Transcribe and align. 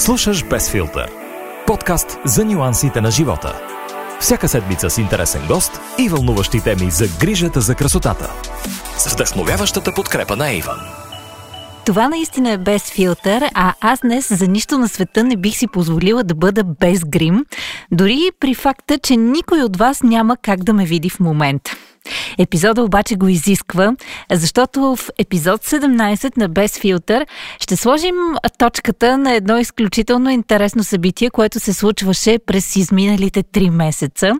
Слушаш 0.00 0.44
Без 0.44 0.70
филтър. 0.70 1.10
Подкаст 1.66 2.18
за 2.24 2.44
нюансите 2.44 3.00
на 3.00 3.10
живота. 3.10 3.60
Всяка 4.20 4.48
седмица 4.48 4.90
с 4.90 4.98
интересен 4.98 5.42
гост 5.48 5.80
и 5.98 6.08
вълнуващи 6.08 6.60
теми 6.60 6.90
за 6.90 7.06
грижата 7.20 7.60
за 7.60 7.74
красотата. 7.74 8.30
С 8.98 9.12
вдъхновяващата 9.12 9.94
подкрепа 9.94 10.36
на 10.36 10.52
Иван. 10.52 10.78
Това 11.86 12.08
наистина 12.08 12.50
е 12.50 12.58
без 12.58 12.90
филтър, 12.90 13.44
а 13.54 13.74
аз 13.80 14.00
днес 14.00 14.36
за 14.36 14.46
нищо 14.46 14.78
на 14.78 14.88
света 14.88 15.24
не 15.24 15.36
бих 15.36 15.56
си 15.56 15.66
позволила 15.66 16.24
да 16.24 16.34
бъда 16.34 16.64
без 16.64 17.04
грим, 17.04 17.44
дори 17.92 18.30
при 18.40 18.54
факта, 18.54 18.98
че 18.98 19.16
никой 19.16 19.62
от 19.62 19.76
вас 19.76 20.02
няма 20.02 20.36
как 20.36 20.64
да 20.64 20.72
ме 20.72 20.84
види 20.84 21.10
в 21.10 21.20
момента. 21.20 21.76
Епизода 22.38 22.82
обаче 22.82 23.16
го 23.16 23.28
изисква, 23.28 23.92
защото 24.32 24.96
в 24.96 25.08
епизод 25.18 25.64
17 25.66 26.36
на 26.36 26.48
Без 26.48 26.78
филтър 26.78 27.26
ще 27.60 27.76
сложим 27.76 28.14
точката 28.58 29.18
на 29.18 29.34
едно 29.34 29.58
изключително 29.58 30.30
интересно 30.30 30.84
събитие, 30.84 31.30
което 31.30 31.60
се 31.60 31.72
случваше 31.72 32.38
през 32.46 32.76
изминалите 32.76 33.42
3 33.42 33.70
месеца. 33.70 34.32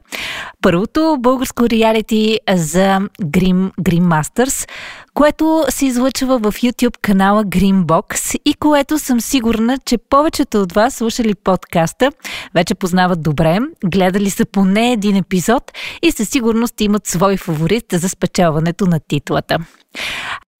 Първото 0.62 1.16
българско 1.20 1.69
реалити 1.69 2.41
за 2.55 3.00
Grim, 3.23 3.70
Grim 3.80 4.02
Masters, 4.02 4.69
което 5.14 5.64
се 5.69 5.87
излъчва 5.87 6.38
в 6.38 6.52
YouTube 6.52 6.98
канала 7.02 7.45
Greenbox 7.45 8.41
и 8.45 8.55
което 8.55 8.98
съм 8.98 9.20
сигурна, 9.20 9.78
че 9.78 9.98
повечето 9.98 10.62
от 10.62 10.73
вас 10.73 10.95
слушали 10.95 11.34
подкаста, 11.34 12.12
вече 12.55 12.74
познават 12.74 13.23
добре, 13.23 13.59
гледали 13.84 14.30
са 14.30 14.45
поне 14.45 14.92
един 14.92 15.16
епизод 15.16 15.73
и 16.02 16.12
със 16.12 16.28
сигурност 16.28 16.80
имат 16.80 17.06
свой 17.06 17.36
фаворит 17.36 17.86
за 17.92 18.09
спечелването 18.09 18.86
на 18.86 19.00
титлата. 19.09 19.59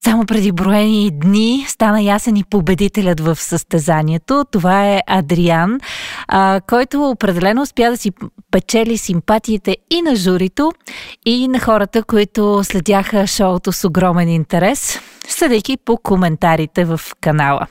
Само 0.03 0.25
преди 0.25 0.51
броени 0.51 1.11
дни 1.13 1.65
стана 1.67 2.01
ясен 2.01 2.37
и 2.37 2.43
победителят 2.43 3.19
в 3.19 3.35
състезанието. 3.35 4.45
Това 4.51 4.87
е 4.87 5.01
Адриан, 5.07 5.79
а, 6.27 6.61
който 6.67 7.09
определено 7.09 7.61
успя 7.61 7.89
да 7.89 7.97
си 7.97 8.11
печели 8.51 8.97
симпатиите 8.97 9.77
и 9.91 10.01
на 10.01 10.15
журито, 10.15 10.71
и 11.25 11.47
на 11.47 11.59
хората, 11.59 12.03
които 12.03 12.63
следяха 12.63 13.27
шоуто 13.27 13.71
с 13.71 13.87
огромен 13.87 14.29
интерес, 14.29 14.99
съдейки 15.27 15.77
по 15.77 15.97
коментарите 15.97 16.85
в 16.85 17.01
канала. 17.21 17.67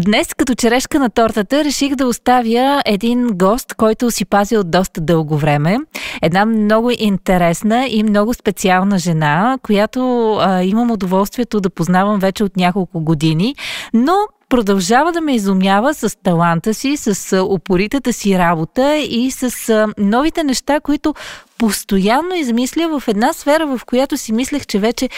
Днес, 0.00 0.34
като 0.34 0.54
черешка 0.54 0.98
на 0.98 1.10
тортата, 1.10 1.64
реших 1.64 1.94
да 1.94 2.06
оставя 2.06 2.82
един 2.86 3.26
гост, 3.26 3.74
който 3.74 4.10
си 4.10 4.24
пази 4.24 4.56
от 4.56 4.70
доста 4.70 5.00
дълго 5.00 5.36
време. 5.36 5.78
Една 6.22 6.46
много 6.46 6.90
интересна 6.90 7.86
и 7.88 8.02
много 8.02 8.34
специална 8.34 8.98
жена, 8.98 9.58
която 9.62 10.32
а, 10.40 10.62
имам 10.62 10.90
удоволствието 10.90 11.60
да 11.60 11.70
познавам 11.70 12.18
вече 12.18 12.44
от 12.44 12.56
няколко 12.56 13.00
години, 13.00 13.54
но 13.94 14.12
продължава 14.48 15.12
да 15.12 15.20
ме 15.20 15.34
изумява 15.34 15.94
с 15.94 16.16
таланта 16.22 16.74
си, 16.74 16.96
с 16.96 17.42
упоритата 17.44 18.12
си 18.12 18.38
работа 18.38 18.96
и 18.96 19.30
с 19.30 19.86
новите 19.98 20.44
неща, 20.44 20.80
които 20.80 21.14
постоянно 21.58 22.34
измисля 22.34 22.98
в 22.98 23.08
една 23.08 23.32
сфера, 23.32 23.66
в 23.66 23.80
която 23.84 24.16
си 24.16 24.32
мислех, 24.32 24.66
че 24.66 24.78
вече 24.78 25.08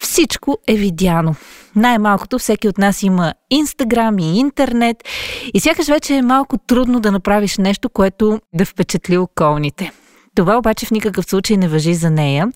всичко 0.00 0.58
е 0.66 0.74
видяно. 0.74 1.34
Най-малкото 1.76 2.38
всеки 2.38 2.68
от 2.68 2.78
нас 2.78 3.02
има 3.02 3.34
Инстаграм 3.50 4.18
и 4.18 4.38
интернет 4.38 4.96
и 5.54 5.60
сякаш 5.60 5.86
вече 5.86 6.14
е 6.14 6.22
малко 6.22 6.58
трудно 6.58 7.00
да 7.00 7.12
направиш 7.12 7.58
нещо, 7.58 7.88
което 7.88 8.40
да 8.54 8.64
впечатли 8.64 9.16
околните. 9.16 9.92
Това 10.34 10.56
обаче 10.56 10.86
в 10.86 10.90
никакъв 10.90 11.24
случай 11.24 11.56
не 11.56 11.68
въжи 11.68 11.94
за 11.94 12.10
нея. 12.10 12.48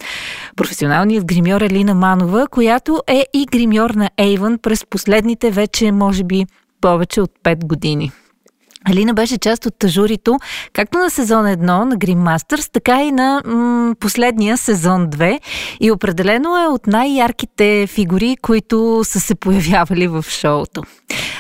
Професионалният 0.57 1.25
гримьор 1.25 1.61
е 1.61 1.71
Лина 1.71 1.95
Манова, 1.95 2.47
която 2.47 3.03
е 3.07 3.27
и 3.35 3.47
гримьор 3.47 3.91
на 3.91 4.11
Avon 4.21 4.59
през 4.59 4.87
последните 4.87 5.51
вече, 5.51 5.93
може 5.93 6.25
би, 6.25 6.47
повече 6.81 7.21
от 7.21 7.31
5 7.45 7.65
години. 7.65 8.13
Алина 8.91 9.15
беше 9.15 9.39
част 9.39 9.67
от 9.67 9.75
журито, 9.87 10.39
както 10.73 10.99
на 10.99 11.11
сезон 11.11 11.47
1 11.47 11.57
на 11.61 11.97
Green 11.97 12.19
Masters, 12.19 12.73
така 12.73 13.03
и 13.03 13.13
на 13.13 13.43
м- 13.47 13.95
последния 14.01 14.57
сезон 14.57 15.09
2 15.09 15.41
и 15.81 15.91
определено 15.91 16.63
е 16.63 16.67
от 16.67 16.87
най-ярките 16.87 17.87
фигури, 17.87 18.37
които 18.43 19.01
са 19.05 19.21
се 19.21 19.35
появявали 19.35 20.07
в 20.07 20.25
шоуто. 20.29 20.83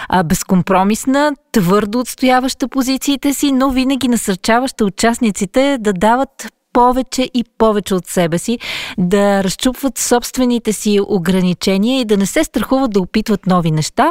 А, 0.09 0.23
безкомпромисна, 0.23 1.33
твърдо 1.53 2.01
отстояваща 2.01 2.69
позициите 2.69 3.35
си, 3.35 3.53
но 3.53 3.71
винаги 3.71 4.09
насърчаваща 4.09 4.85
участниците 4.85 5.79
да 5.81 5.93
дават 5.93 6.49
повече 6.75 7.31
и 7.35 7.45
повече 7.59 7.95
от 7.95 8.07
себе 8.07 8.39
си, 8.39 8.59
да 8.99 9.45
разчупват 9.45 9.99
собствените 9.99 10.73
си 10.73 11.01
ограничения 11.09 12.01
и 12.01 12.05
да 12.05 12.17
не 12.17 12.27
се 12.27 12.45
страхуват 12.45 12.91
да 12.91 13.01
опитват 13.01 13.47
нови 13.47 13.71
неща. 13.71 14.11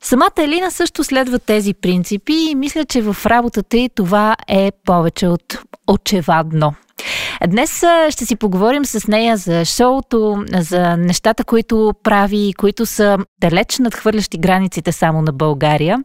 Самата 0.00 0.30
Елина 0.38 0.70
също 0.70 1.04
следва 1.04 1.38
тези 1.38 1.74
принципи 1.74 2.32
и 2.32 2.54
мисля, 2.54 2.84
че 2.84 3.02
в 3.02 3.16
работата 3.26 3.76
й 3.76 3.88
това 3.94 4.36
е 4.48 4.72
повече 4.84 5.28
от 5.28 5.58
очевадно. 5.86 6.74
Днес 7.46 7.82
ще 8.10 8.26
си 8.26 8.36
поговорим 8.36 8.84
с 8.84 9.08
нея 9.08 9.36
за 9.36 9.64
шоуто, 9.64 10.44
за 10.52 10.96
нещата, 10.96 11.44
които 11.44 11.92
прави, 12.02 12.52
които 12.58 12.86
са 12.86 13.18
далеч 13.40 13.78
надхвърлящи 13.78 14.38
границите 14.38 14.92
само 14.92 15.22
на 15.22 15.32
България, 15.32 15.98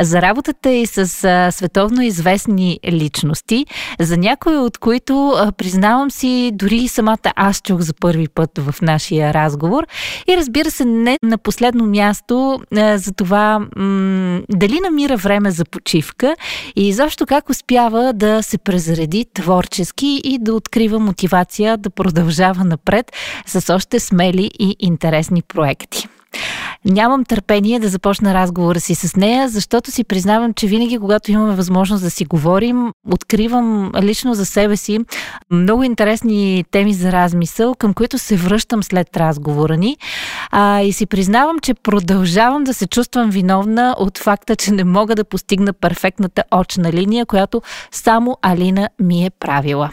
за 0.00 0.22
работата 0.22 0.70
и 0.70 0.86
с 0.86 1.06
световно 1.52 2.02
известни 2.02 2.80
личности, 2.90 3.66
за 4.00 4.16
някои 4.16 4.56
от 4.56 4.78
които, 4.78 5.34
признавам 5.56 6.10
си, 6.10 6.50
дори 6.54 6.88
самата 6.88 7.32
аз 7.36 7.60
чух 7.60 7.80
за 7.80 7.94
първи 8.00 8.28
път 8.28 8.50
в 8.58 8.74
нашия 8.82 9.34
разговор. 9.34 9.86
И 10.28 10.36
разбира 10.36 10.70
се, 10.70 10.84
не 10.84 11.18
на 11.22 11.38
последно 11.38 11.86
място 11.86 12.60
за 12.94 13.12
това 13.12 13.58
м- 13.76 14.40
дали 14.48 14.80
намира 14.84 15.16
време 15.16 15.50
за 15.50 15.64
почивка 15.64 16.36
и 16.76 16.88
изобщо 16.88 17.26
как 17.26 17.50
успява 17.50 18.12
да 18.12 18.42
се 18.42 18.58
презареди 18.58 19.26
творчески 19.34 20.20
и 20.24 20.38
да 20.40 20.54
открива 20.54 20.77
открива 20.78 20.98
мотивация 20.98 21.76
да 21.76 21.90
продължава 21.90 22.64
напред 22.64 23.12
с 23.46 23.74
още 23.74 24.00
смели 24.00 24.50
и 24.58 24.76
интересни 24.78 25.42
проекти. 25.42 26.08
Нямам 26.84 27.24
търпение 27.24 27.80
да 27.80 27.88
започна 27.88 28.34
разговора 28.34 28.80
си 28.80 28.94
с 28.94 29.16
нея, 29.16 29.48
защото 29.48 29.90
си 29.90 30.04
признавам, 30.04 30.54
че 30.54 30.66
винаги, 30.66 30.98
когато 30.98 31.32
имаме 31.32 31.54
възможност 31.54 32.02
да 32.02 32.10
си 32.10 32.24
говорим, 32.24 32.92
откривам 33.12 33.92
лично 34.02 34.34
за 34.34 34.46
себе 34.46 34.76
си 34.76 34.98
много 35.50 35.82
интересни 35.82 36.64
теми 36.70 36.94
за 36.94 37.12
размисъл, 37.12 37.74
към 37.74 37.94
които 37.94 38.18
се 38.18 38.36
връщам 38.36 38.82
след 38.82 39.16
разговора 39.16 39.76
ни. 39.76 39.96
А, 40.50 40.80
и 40.80 40.92
си 40.92 41.06
признавам, 41.06 41.58
че 41.58 41.74
продължавам 41.74 42.64
да 42.64 42.74
се 42.74 42.86
чувствам 42.86 43.30
виновна 43.30 43.94
от 43.98 44.18
факта, 44.18 44.56
че 44.56 44.72
не 44.72 44.84
мога 44.84 45.14
да 45.14 45.24
постигна 45.24 45.72
перфектната 45.72 46.44
очна 46.54 46.92
линия, 46.92 47.26
която 47.26 47.62
само 47.90 48.36
Алина 48.42 48.88
ми 48.98 49.26
е 49.26 49.30
правила. 49.30 49.90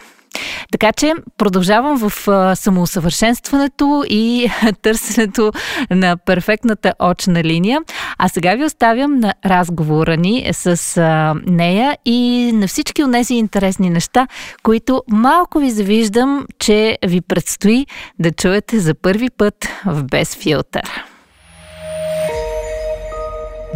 Така 0.72 0.92
че 0.92 1.12
продължавам 1.38 1.98
в 1.98 2.12
самоусъвършенстването 2.56 4.04
и 4.08 4.50
търсенето 4.82 5.52
на 5.90 6.16
перфектната 6.16 6.94
очна 7.00 7.44
линия. 7.44 7.80
А 8.18 8.28
сега 8.28 8.54
ви 8.54 8.64
оставям 8.64 9.18
на 9.18 9.34
разговора 9.46 10.16
ни 10.16 10.48
с 10.52 11.00
нея 11.46 11.98
и 12.04 12.50
на 12.54 12.68
всички 12.68 13.04
от 13.04 13.12
тези 13.12 13.34
интересни 13.34 13.90
неща, 13.90 14.28
които 14.62 15.02
малко 15.08 15.58
ви 15.58 15.70
завиждам, 15.70 16.46
че 16.58 16.98
ви 17.06 17.20
предстои 17.20 17.86
да 18.18 18.32
чуете 18.32 18.78
за 18.78 18.94
първи 18.94 19.30
път 19.30 19.68
в 19.86 20.04
Без 20.04 20.34
филтър. 20.34 21.04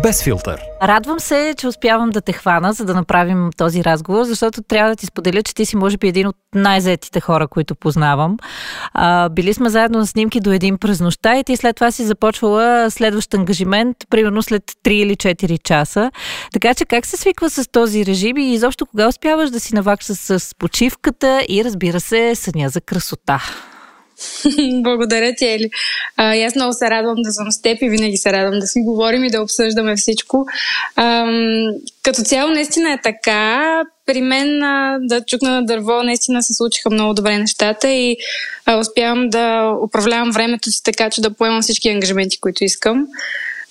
Без 0.03 0.23
филтър. 0.23 0.61
Радвам 0.83 1.21
се, 1.21 1.55
че 1.59 1.69
успявам 1.69 2.11
да 2.11 2.21
те 2.21 2.33
хвана, 2.33 2.73
за 2.73 2.85
да 2.85 2.95
направим 2.95 3.51
този 3.57 3.85
разговор, 3.85 4.25
защото 4.25 4.63
трябва 4.63 4.91
да 4.91 4.97
ти 4.97 5.07
споделя, 5.07 5.43
че 5.43 5.55
ти 5.55 5.67
си 5.67 5.77
може 5.77 5.97
би 5.97 6.09
един 6.09 6.27
от 6.27 6.37
най-заетите 6.55 7.21
хора, 7.21 7.49
които 7.49 7.75
познавам. 7.75 8.37
А, 8.95 9.29
били 9.29 9.55
сме 9.55 9.69
заедно 9.69 9.99
на 9.99 10.07
снимки 10.07 10.41
до 10.41 10.53
един 10.53 10.79
през 10.79 11.01
нощта 11.01 11.37
и 11.37 11.45
ти 11.45 11.57
след 11.57 11.77
това 11.77 11.91
си 11.91 12.05
започвала 12.05 12.91
следващ 12.91 13.35
ангажимент, 13.35 13.97
примерно 14.11 14.43
след 14.43 14.63
3 14.85 14.89
или 14.89 15.17
4 15.17 15.63
часа. 15.63 16.11
Така 16.53 16.75
че 16.75 16.85
как 16.85 17.07
се 17.07 17.17
свиква 17.17 17.51
с 17.51 17.69
този 17.73 18.07
режим 18.07 18.37
и 18.37 18.55
изобщо 18.55 18.87
кога 18.87 19.09
успяваш 19.09 19.51
да 19.51 19.61
си 19.61 19.75
навакса 19.75 20.39
с 20.41 20.55
почивката 20.59 21.45
и 21.49 21.65
разбира 21.65 22.01
се 22.01 22.35
съня 22.35 22.69
за 22.69 22.81
красота? 22.81 23.43
Благодаря 24.83 25.35
ти, 25.35 25.47
Ели. 25.47 25.71
А, 26.17 26.37
аз 26.37 26.55
много 26.55 26.73
се 26.73 26.91
радвам 26.91 27.23
да 27.23 27.33
съм 27.33 27.53
с 27.53 27.63
теб 27.63 27.83
и 27.83 27.89
винаги 27.89 28.17
се 28.17 28.33
радвам 28.33 28.61
да 28.61 28.67
си 28.67 28.81
говорим 28.81 29.25
и 29.25 29.31
да 29.31 29.43
обсъждаме 29.43 29.97
всичко. 29.97 30.47
А, 30.97 31.27
като 32.03 32.23
цяло 32.23 32.51
наистина 32.51 32.93
е 32.93 33.01
така. 33.03 33.83
При 34.07 34.21
мен 34.21 34.63
а, 34.63 34.99
да 35.01 35.25
чукна 35.25 35.51
на 35.51 35.67
дърво 35.67 36.03
наистина 36.03 36.43
се 36.43 36.55
случиха 36.55 36.91
много 36.91 37.15
добре 37.15 37.39
нещата 37.39 37.89
и 37.89 38.17
а, 38.67 38.77
успявам 38.77 39.31
да 39.31 39.75
управлявам 39.83 40.31
времето 40.31 40.71
си 40.71 40.83
така, 40.85 41.11
че 41.11 41.21
да 41.21 41.35
поемам 41.35 41.63
всички 41.63 41.89
ангажименти, 41.89 42.41
които 42.41 42.65
искам. 42.65 43.07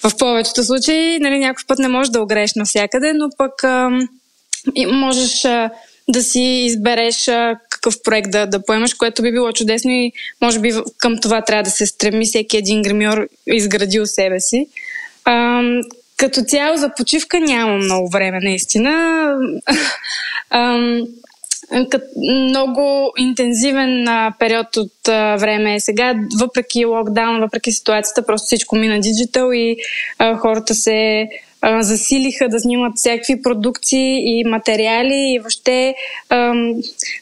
В 0.03 0.17
повечето 0.17 0.63
случаи, 0.63 1.19
нали, 1.19 1.39
някой 1.39 1.63
път 1.67 1.79
не 1.79 1.87
можеш 1.87 2.11
да 2.11 2.21
огрееш 2.21 2.53
навсякъде, 2.55 3.13
но 3.13 3.29
пък 3.37 3.63
а, 3.63 3.89
можеш 4.87 5.45
а, 5.45 5.69
да 6.09 6.23
си 6.23 6.41
избереш 6.41 7.27
а, 7.27 7.55
какъв 7.81 8.03
проект 8.03 8.31
да, 8.31 8.45
да 8.45 8.65
поемаш, 8.65 8.93
което 8.93 9.21
би 9.21 9.31
било 9.31 9.51
чудесно 9.51 9.91
и 9.91 10.11
може 10.41 10.59
би 10.59 10.73
към 10.97 11.17
това 11.21 11.41
трябва 11.41 11.63
да 11.63 11.69
се 11.69 11.85
стреми 11.85 12.25
всеки 12.25 12.57
един 12.57 12.81
гримьор 12.81 13.27
изградил 13.47 14.05
себе 14.05 14.39
си. 14.39 14.67
А, 15.25 15.61
като 16.17 16.41
цяло 16.41 16.77
за 16.77 16.91
почивка 16.97 17.39
няма 17.39 17.77
много 17.77 18.09
време, 18.09 18.39
наистина. 18.41 19.33
много 22.23 23.13
интензивен 23.17 24.07
а, 24.07 24.33
период 24.39 24.77
от 24.77 25.07
а, 25.07 25.35
време 25.35 25.75
е 25.75 25.79
сега, 25.79 26.13
въпреки 26.39 26.85
локдаун, 26.85 27.39
въпреки 27.39 27.71
ситуацията, 27.71 28.25
просто 28.25 28.45
всичко 28.45 28.75
мина 28.75 28.99
диджитал 28.99 29.51
и 29.53 29.77
а, 30.17 30.37
хората 30.37 30.75
се 30.75 31.27
засилиха 31.79 32.49
да 32.49 32.59
снимат 32.59 32.93
всякакви 32.95 33.41
продукции 33.41 34.39
и 34.39 34.43
материали 34.43 35.33
и 35.35 35.39
въобще 35.39 35.95
а, 36.29 36.53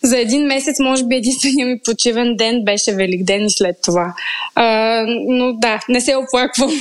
за 0.03 0.19
един 0.19 0.45
месец, 0.45 0.79
може 0.79 1.05
би 1.05 1.15
единствения 1.15 1.67
ми 1.67 1.79
почивен 1.85 2.35
ден 2.35 2.63
беше 2.63 2.95
Велик 2.95 3.23
ден 3.23 3.45
и 3.45 3.49
след 3.49 3.75
това. 3.83 4.13
А, 4.55 5.03
но 5.27 5.53
да, 5.53 5.79
не 5.89 6.01
се 6.01 6.15
оплаквам. 6.15 6.71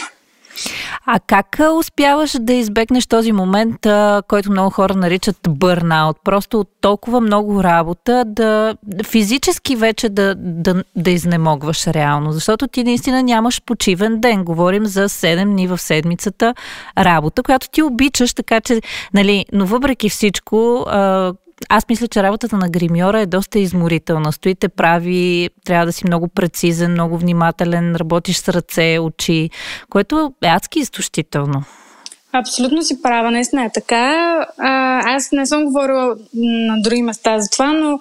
А 1.06 1.20
как 1.26 1.58
успяваш 1.78 2.36
да 2.40 2.52
избегнеш 2.52 3.06
този 3.06 3.32
момент, 3.32 3.86
който 4.28 4.50
много 4.50 4.70
хора 4.70 4.94
наричат 4.94 5.36
бърнаут? 5.48 6.16
Просто 6.24 6.60
от 6.60 6.68
толкова 6.80 7.20
много 7.20 7.64
работа 7.64 8.24
да 8.26 8.74
физически 9.06 9.76
вече 9.76 10.08
да, 10.08 10.34
да, 10.36 10.84
да 10.96 11.10
изнемогваш 11.10 11.86
реално, 11.86 12.32
защото 12.32 12.68
ти 12.68 12.84
наистина 12.84 13.22
нямаш 13.22 13.62
почивен 13.66 14.20
ден. 14.20 14.44
Говорим 14.44 14.86
за 14.86 15.08
7 15.08 15.44
дни 15.44 15.66
в 15.66 15.78
седмицата 15.78 16.54
работа, 16.98 17.42
която 17.42 17.70
ти 17.70 17.82
обичаш, 17.82 18.34
така 18.34 18.60
че, 18.60 18.80
нали, 19.14 19.44
но 19.52 19.66
въпреки 19.66 20.08
всичко, 20.08 20.86
аз 21.68 21.88
мисля, 21.88 22.08
че 22.08 22.22
работата 22.22 22.56
на 22.56 22.68
гримьора 22.68 23.20
е 23.20 23.26
доста 23.26 23.58
изморителна. 23.58 24.32
Стоите 24.32 24.68
прави, 24.68 25.50
трябва 25.64 25.86
да 25.86 25.92
си 25.92 26.04
много 26.06 26.28
прецизен, 26.28 26.90
много 26.90 27.18
внимателен, 27.18 27.96
работиш 27.96 28.36
с 28.36 28.48
ръце, 28.48 28.98
очи, 28.98 29.50
което 29.90 30.32
е 30.44 30.48
адски 30.48 30.78
изтощително. 30.78 31.64
Абсолютно 32.32 32.82
си 32.82 33.02
права, 33.02 33.30
наистина 33.30 33.64
е 33.64 33.70
така. 33.74 34.36
А, 34.58 35.00
аз 35.16 35.32
не 35.32 35.46
съм 35.46 35.64
говорила 35.64 36.16
на 36.34 36.82
други 36.82 37.02
места 37.02 37.38
за 37.38 37.50
това, 37.50 37.72
но 37.72 37.98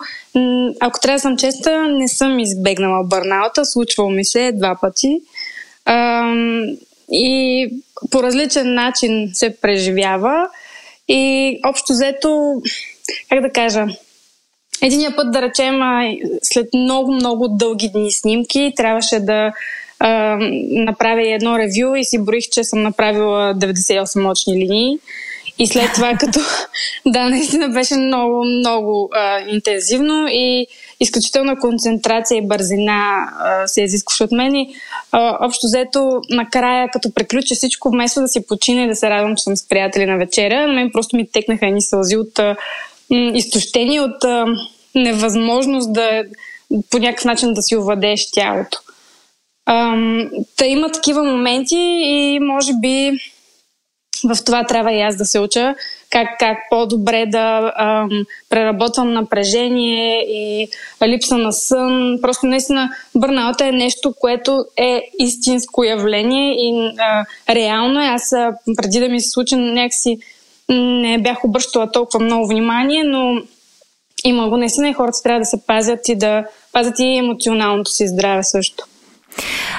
ако 0.80 1.00
трябва 1.00 1.16
да 1.16 1.22
съм 1.22 1.38
честа, 1.38 1.88
не 1.90 2.08
съм 2.08 2.40
избегнала 2.40 3.04
бърнаута. 3.04 3.66
Случвало 3.66 4.10
ми 4.10 4.25
се 4.25 4.51
два 4.51 4.78
пъти. 4.81 5.22
А, 5.86 6.24
и 7.12 7.69
по 8.12 8.24
различен 8.24 8.74
начин 8.74 9.30
се 9.34 9.58
преживява. 9.62 10.48
И 11.08 11.60
общо 11.66 11.94
взето 11.94 12.62
как 13.30 13.42
да 13.42 13.50
кажа, 13.50 13.86
Единия 14.81 15.16
път, 15.16 15.31
да 15.31 15.42
речем, 15.42 15.80
след 16.44 16.68
много-много 16.74 17.48
дълги 17.48 17.90
дни 17.90 18.12
снимки, 18.12 18.74
трябваше 18.75 19.19
да 19.19 19.54
а, 20.00 20.38
направя 20.72 21.34
едно 21.34 21.60
ревю 21.60 21.96
и 21.96 22.06
си 22.06 22.19
броих, 22.19 22.44
че 22.52 22.63
съм 22.63 22.81
направила 22.81 23.56
98 23.56 24.31
очни 24.31 24.56
линии. 24.56 25.00
И 25.60 25.68
след 25.68 25.94
това, 25.94 26.13
като 26.19 26.40
да, 27.06 27.30
наистина 27.30 27.69
беше 27.69 27.96
много, 27.96 28.44
много 28.46 29.10
а, 29.13 29.40
интензивно 29.40 30.28
и 30.30 30.68
изключителна 31.00 31.60
концентрация 31.60 32.38
и 32.38 32.48
бързина 32.48 33.28
а, 33.40 33.68
се 33.68 33.81
изискваше 33.81 34.24
от 34.24 34.31
мен. 34.31 34.56
И, 34.56 34.75
а, 35.12 35.38
общо 35.42 35.68
взето, 35.68 36.22
накрая, 36.30 36.90
като 36.94 37.13
приключи 37.13 37.56
всичко, 37.56 37.90
вместо 37.90 38.22
да 38.22 38.28
си 38.28 38.48
почина 38.48 38.84
и 38.84 38.88
да 38.88 38.96
се 38.96 39.10
радвам, 39.10 39.36
че 39.36 39.44
съм 39.44 39.58
с 39.58 39.68
приятели 39.68 40.06
на 40.06 40.18
вечеря, 40.18 40.68
на 40.68 40.74
мен 40.74 40.90
просто 40.94 41.16
ми 41.16 41.31
текнаха 41.31 41.68
едни 41.68 41.81
сълзи 41.81 42.18
от 42.18 42.40
а, 42.40 42.56
изтощени 43.10 44.00
от 44.00 44.24
а, 44.24 44.46
невъзможност 44.96 45.94
да 45.94 46.24
по 46.90 46.98
някакъв 46.98 47.25
начин 47.25 47.54
да 47.54 47.62
си 47.62 47.78
овладееш 47.78 48.31
тялото. 48.31 48.80
Та 50.57 50.66
има 50.66 50.92
такива 50.92 51.24
моменти 51.24 51.78
и 52.06 52.40
може 52.40 52.72
би 52.81 53.12
в 54.30 54.44
това 54.46 54.63
трябва 54.63 54.94
и 54.94 55.02
аз 55.02 55.16
да 55.16 55.25
се 55.25 55.40
уча 55.40 55.75
как, 56.10 56.28
как 56.40 56.57
по-добре 56.69 57.25
да 57.25 57.74
ам, 57.78 58.10
преработвам 58.50 59.13
напрежение 59.13 60.25
и 60.30 60.68
липса 61.08 61.38
на 61.38 61.51
сън. 61.51 62.18
Просто 62.22 62.46
наистина 62.46 62.90
бърнаута 63.16 63.68
е 63.68 63.72
нещо, 63.72 64.13
което 64.19 64.66
е 64.78 65.01
истинско 65.19 65.84
явление 65.84 66.54
и 66.54 66.94
а, 67.00 67.25
реално 67.56 68.04
е. 68.04 68.08
Аз 68.08 68.30
преди 68.78 69.00
да 69.00 69.10
ми 69.10 69.22
се 69.22 69.30
случи 69.30 69.56
някакси 69.56 70.18
не 70.70 71.18
бях 71.22 71.44
обръщала 71.44 71.92
толкова 71.92 72.26
много 72.26 72.48
внимание, 72.48 73.04
но 73.04 73.42
има 74.24 74.50
го 74.50 74.58
наистина 74.58 74.90
и 74.90 74.94
хората 74.94 75.24
трябва 75.24 75.40
да 75.40 75.46
се 75.46 75.66
пазят 75.68 76.10
и 76.10 76.16
да 76.16 76.46
пазят 76.74 77.00
и 77.00 77.18
емоционалното 77.18 77.92
си 77.92 78.08
здраве 78.08 78.44
също. 78.44 78.86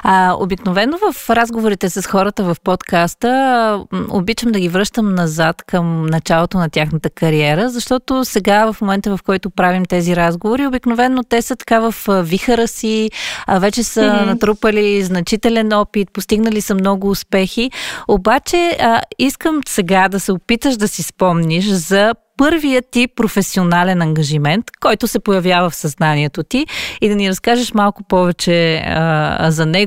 А, 0.03 0.37
обикновено 0.39 0.99
в 1.13 1.31
разговорите 1.31 1.91
с 1.91 2.07
хората 2.07 2.45
в 2.45 2.57
подкаста 2.65 3.85
обичам 4.11 4.53
да 4.53 4.61
ги 4.61 4.69
връщам 4.69 5.15
назад 5.15 5.63
към 5.67 6.07
началото 6.07 6.59
на 6.59 6.71
тяхната 6.71 7.11
кариера, 7.11 7.71
защото 7.71 8.25
сега 8.25 8.73
в 8.73 8.81
момента 8.81 9.17
в 9.17 9.23
който 9.23 9.51
правим 9.51 9.85
тези 9.85 10.17
разговори, 10.17 10.67
обикновено 10.67 11.23
те 11.23 11.43
са 11.43 11.57
така 11.57 11.81
в 11.81 11.95
вихара 12.23 12.69
си, 12.69 13.11
вече 13.49 13.83
са 13.83 14.01
mm-hmm. 14.01 14.27
натрупали 14.27 15.03
значителен 15.03 15.73
опит, 15.73 16.11
постигнали 16.13 16.61
са 16.61 16.75
много 16.75 17.11
успехи. 17.11 17.71
Обаче 18.09 18.77
а, 18.81 19.03
искам 19.19 19.61
сега 19.69 20.09
да 20.09 20.21
се 20.21 20.33
опиташ 20.33 20.77
да 20.77 20.89
си 20.89 21.03
спомниш 21.03 21.67
за 21.67 22.15
първият 22.37 22.85
ти 22.91 23.07
професионален 23.17 24.03
ангажимент, 24.03 24.65
който 24.81 25.07
се 25.07 25.19
появява 25.19 25.71
в 25.71 25.75
съзнанието 25.75 26.43
ти 26.43 26.67
и 27.01 27.09
да 27.09 27.15
ни 27.15 27.29
разкажеш 27.29 27.75
малко 27.75 28.03
повече 28.05 28.77
а, 28.87 29.51
за 29.51 29.67
него, 29.67 29.86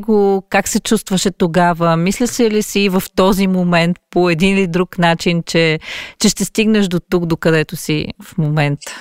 как 0.50 0.68
се 0.68 0.80
чувстваше 0.80 1.31
тогава, 1.31 1.98
мисля 1.98 2.28
се 2.28 2.51
ли 2.51 2.63
си 2.63 2.90
в 2.90 3.04
този 3.16 3.48
момент 3.48 3.98
по 4.10 4.30
един 4.30 4.57
или 4.57 4.68
друг 4.68 4.98
начин, 4.98 5.44
че, 5.46 5.80
че 6.19 6.30
ще 6.30 6.46
стигнеш 6.46 6.88
до 6.88 7.00
тук, 7.00 7.25
до 7.25 7.38
където 7.38 7.75
си 7.75 8.07
в 8.24 8.38
момента? 8.38 8.92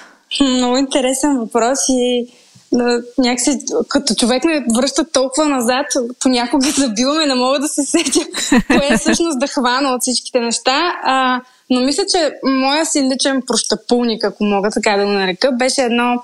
Много 0.41 0.77
интересен 0.77 1.39
въпрос 1.39 1.79
и 1.89 2.29
да, 2.73 3.03
някакси, 3.19 3.59
като 3.89 4.15
човек 4.15 4.45
ме 4.45 4.65
връща 4.77 5.05
толкова 5.13 5.49
назад, 5.49 5.87
понякога 6.21 6.67
забиваме, 6.71 7.27
не 7.27 7.35
мога 7.35 7.59
да 7.59 7.69
се 7.69 7.83
сетя 7.83 8.21
кое 8.67 8.89
е 8.91 8.99
всъщност 8.99 9.39
да 9.39 9.47
хвана 9.47 9.95
от 9.95 10.03
всичките 10.03 10.41
неща. 10.41 10.93
А, 11.03 11.41
но 11.71 11.81
мисля, 11.81 12.05
че 12.13 12.33
моя 12.45 12.87
си 12.87 13.03
личен 13.03 13.43
прощапулник, 13.47 14.25
ако 14.25 14.45
мога 14.45 14.71
така 14.71 14.97
да 14.97 15.05
го 15.05 15.11
нарека, 15.11 15.53
беше 15.53 15.83
едно 15.83 16.23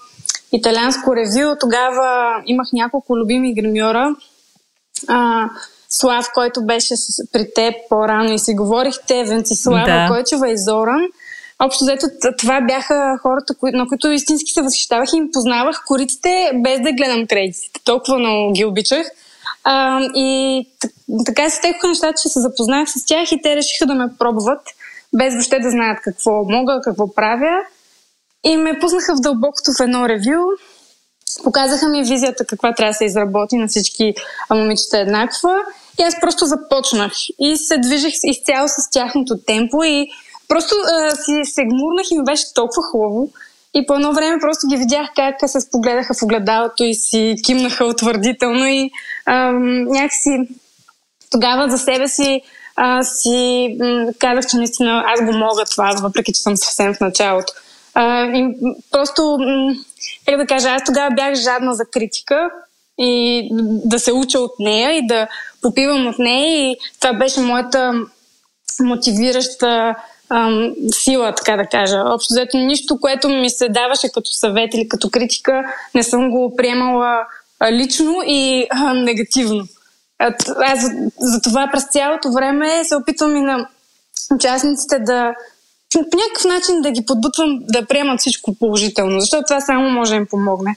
италианско 0.53 1.17
ревю. 1.17 1.57
Тогава 1.61 2.37
имах 2.47 2.69
няколко 2.73 3.17
любими 3.17 3.55
гримьора. 3.55 4.15
А, 5.09 5.49
Слав, 5.89 6.27
който 6.35 6.67
беше 6.67 6.97
с, 6.97 7.23
при 7.33 7.47
теб 7.55 7.75
по-рано 7.89 8.33
и 8.33 8.39
си 8.39 8.55
говорихте, 8.55 9.25
Венцислава 9.25 9.85
да. 9.87 10.09
Койчева 10.09 10.51
и 10.51 10.59
Зоран. 10.59 11.07
Общо 11.59 11.85
взето 11.85 12.07
това 12.39 12.61
бяха 12.61 13.19
хората, 13.23 13.55
кои, 13.55 13.71
на 13.73 13.87
които 13.89 14.11
истински 14.11 14.53
се 14.53 14.63
възхищавах 14.63 15.13
и 15.13 15.17
им 15.17 15.29
познавах 15.33 15.83
кориците 15.87 16.51
без 16.55 16.81
да 16.81 16.93
гледам 16.93 17.27
кредитите. 17.27 17.81
Толкова 17.85 18.19
много 18.19 18.53
ги 18.53 18.65
обичах. 18.65 19.07
А, 19.65 20.01
и 20.15 20.61
така 21.27 21.51
се 21.51 21.57
стекоха 21.57 21.89
нещата, 21.89 22.23
че 22.23 22.29
се 22.29 22.41
запознах 22.41 22.89
с 22.89 23.07
тях 23.07 23.33
и 23.33 23.43
те 23.43 23.57
решиха 23.57 23.87
да 23.87 23.95
ме 23.95 24.09
пробват 24.19 24.61
без 25.17 25.35
въобще 25.35 25.59
да 25.59 25.71
знаят 25.71 25.99
какво 26.03 26.45
мога, 26.45 26.81
какво 26.85 27.15
правя. 27.15 27.59
И 28.45 28.57
ме 28.57 28.79
пуснаха 28.79 29.17
в 29.17 29.21
дълбокото 29.21 29.71
в 29.79 29.83
едно 29.83 30.09
ревю. 30.09 30.41
Показаха 31.45 31.89
ми 31.89 32.03
визията 32.03 32.47
каква 32.47 32.75
трябва 32.75 32.91
да 32.91 32.95
се 32.95 33.05
изработи 33.05 33.57
на 33.57 33.69
всички 33.69 34.15
момичета 34.51 34.99
еднаква. 34.99 35.57
И 36.01 36.03
аз 36.03 36.21
просто 36.21 36.47
започнах 36.47 37.13
и 37.39 37.57
се 37.57 37.79
движих 37.79 38.15
изцяло 38.25 38.69
с 38.69 38.91
тяхното 38.93 39.39
темпо 39.47 39.85
и 39.85 40.09
просто 40.49 40.75
а, 40.75 41.11
си 41.11 41.41
се 41.45 41.63
гмурнах 41.65 42.07
и 42.11 42.19
ми 42.19 42.25
беше 42.25 42.55
толкова 42.55 42.83
хубаво. 42.91 43.29
И 43.75 43.87
по 43.87 43.95
едно 43.95 44.13
време 44.13 44.41
просто 44.41 44.67
ги 44.67 44.77
видях 44.77 45.09
как 45.17 45.51
се 45.51 45.61
спогледаха 45.61 46.15
в 46.15 46.23
огледалото 46.23 46.85
и 46.85 46.95
си 46.95 47.37
кимнаха 47.45 47.85
утвърдително 47.85 48.67
и 48.67 48.91
а, 49.27 49.53
някакси 49.89 50.31
тогава 51.31 51.71
за 51.71 51.79
себе 51.79 52.09
си 52.09 52.43
а, 52.77 53.03
си 53.03 53.69
м- 53.81 54.07
казах, 54.19 54.51
че 54.51 54.57
наистина 54.57 55.05
аз 55.07 55.25
го 55.25 55.33
мога 55.33 55.65
това, 55.71 55.95
въпреки 56.03 56.33
че 56.33 56.43
съм 56.43 56.57
съвсем 56.57 56.95
в 56.95 57.01
началото. 57.01 57.53
А, 57.95 58.25
и 58.25 58.57
просто, 58.91 59.37
м- 59.41 59.75
как 60.27 60.37
да 60.37 60.47
кажа, 60.47 60.69
аз 60.69 60.83
тогава 60.85 61.15
бях 61.15 61.35
жадна 61.35 61.75
за 61.75 61.85
критика 61.85 62.51
и 62.99 63.49
да 63.85 63.99
се 63.99 64.13
уча 64.13 64.39
от 64.39 64.53
нея 64.59 64.93
и 64.93 65.07
да 65.07 65.29
попивам 65.63 66.07
от 66.07 66.19
нея 66.19 66.71
и 66.71 66.77
това 67.01 67.13
беше 67.13 67.41
моята 67.41 67.93
мотивираща 68.81 69.95
ам, 70.31 70.73
сила, 70.91 71.35
така 71.35 71.57
да 71.57 71.67
кажа. 71.67 72.03
Общо 72.07 72.35
взето 72.35 72.57
нищо, 72.57 73.01
което 73.01 73.29
ми 73.29 73.51
се 73.51 73.69
даваше 73.69 74.13
като 74.15 74.33
съвет 74.33 74.75
или 74.75 74.89
като 74.89 75.11
критика, 75.11 75.65
не 75.95 76.03
съм 76.03 76.31
го 76.31 76.57
приемала 76.57 77.19
лично 77.71 78.15
и 78.27 78.67
а, 78.71 78.95
негативно. 78.95 79.65
Аз 80.59 80.81
за, 80.81 80.91
за 81.19 81.41
това 81.41 81.69
през 81.73 81.85
цялото 81.85 82.33
време 82.33 82.85
се 82.85 82.97
опитвам 82.97 83.37
и 83.37 83.41
на 83.41 83.69
участниците 84.35 84.99
да 84.99 85.35
по 85.99 86.17
някакъв 86.17 86.45
начин 86.45 86.83
да 86.83 86.91
ги 86.91 87.07
подбутвам 87.07 87.59
да 87.61 87.87
приемат 87.87 88.21
всичко 88.21 88.55
положително, 88.59 89.21
защото 89.21 89.43
това 89.49 89.61
само 89.61 89.91
може 89.91 90.11
да 90.11 90.17
им 90.17 90.27
помогне. 90.31 90.77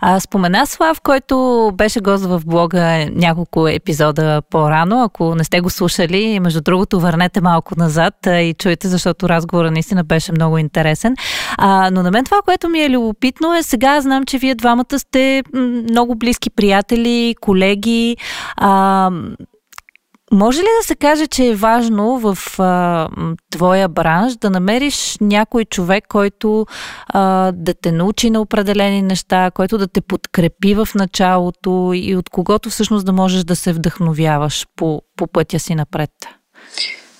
А, 0.00 0.20
спомена 0.20 0.66
Слав, 0.66 1.00
който 1.00 1.70
беше 1.74 2.00
гост 2.00 2.24
в 2.24 2.42
блога 2.46 3.06
няколко 3.12 3.68
епизода 3.68 4.42
по-рано. 4.50 5.02
Ако 5.02 5.34
не 5.34 5.44
сте 5.44 5.60
го 5.60 5.70
слушали, 5.70 6.40
между 6.40 6.60
другото, 6.60 7.00
върнете 7.00 7.40
малко 7.40 7.74
назад 7.76 8.14
и 8.26 8.54
чуете, 8.58 8.88
защото 8.88 9.28
разговорът 9.28 9.72
наистина 9.72 10.04
беше 10.04 10.32
много 10.32 10.58
интересен. 10.58 11.14
А, 11.58 11.90
но 11.90 12.02
на 12.02 12.10
мен 12.10 12.24
това, 12.24 12.40
което 12.44 12.68
ми 12.68 12.80
е 12.80 12.90
любопитно 12.90 13.54
е 13.54 13.62
сега 13.62 14.00
знам, 14.00 14.24
че 14.24 14.38
вие 14.38 14.54
двамата 14.54 14.98
сте 14.98 15.42
много 15.90 16.14
близки 16.14 16.50
приятели, 16.50 17.34
колеги. 17.40 18.16
А, 18.56 19.10
може 20.32 20.60
ли 20.60 20.68
да 20.80 20.86
се 20.86 20.94
каже, 20.94 21.26
че 21.26 21.46
е 21.46 21.54
важно 21.54 22.18
в 22.18 22.38
а, 22.60 23.08
твоя 23.52 23.88
бранш 23.88 24.36
да 24.36 24.50
намериш 24.50 25.16
някой 25.20 25.64
човек, 25.64 26.04
който 26.08 26.66
а, 27.08 27.52
да 27.52 27.74
те 27.74 27.92
научи 27.92 28.30
на 28.30 28.40
определени 28.40 29.02
неща, 29.02 29.50
който 29.54 29.78
да 29.78 29.86
те 29.86 30.00
подкрепи 30.00 30.74
в 30.74 30.88
началото 30.94 31.92
и 31.94 32.16
от 32.16 32.30
когото 32.30 32.70
всъщност 32.70 33.06
да 33.06 33.12
можеш 33.12 33.44
да 33.44 33.56
се 33.56 33.72
вдъхновяваш 33.72 34.66
по, 34.76 35.02
по 35.16 35.26
пътя 35.26 35.58
си 35.58 35.74
напред? 35.74 36.10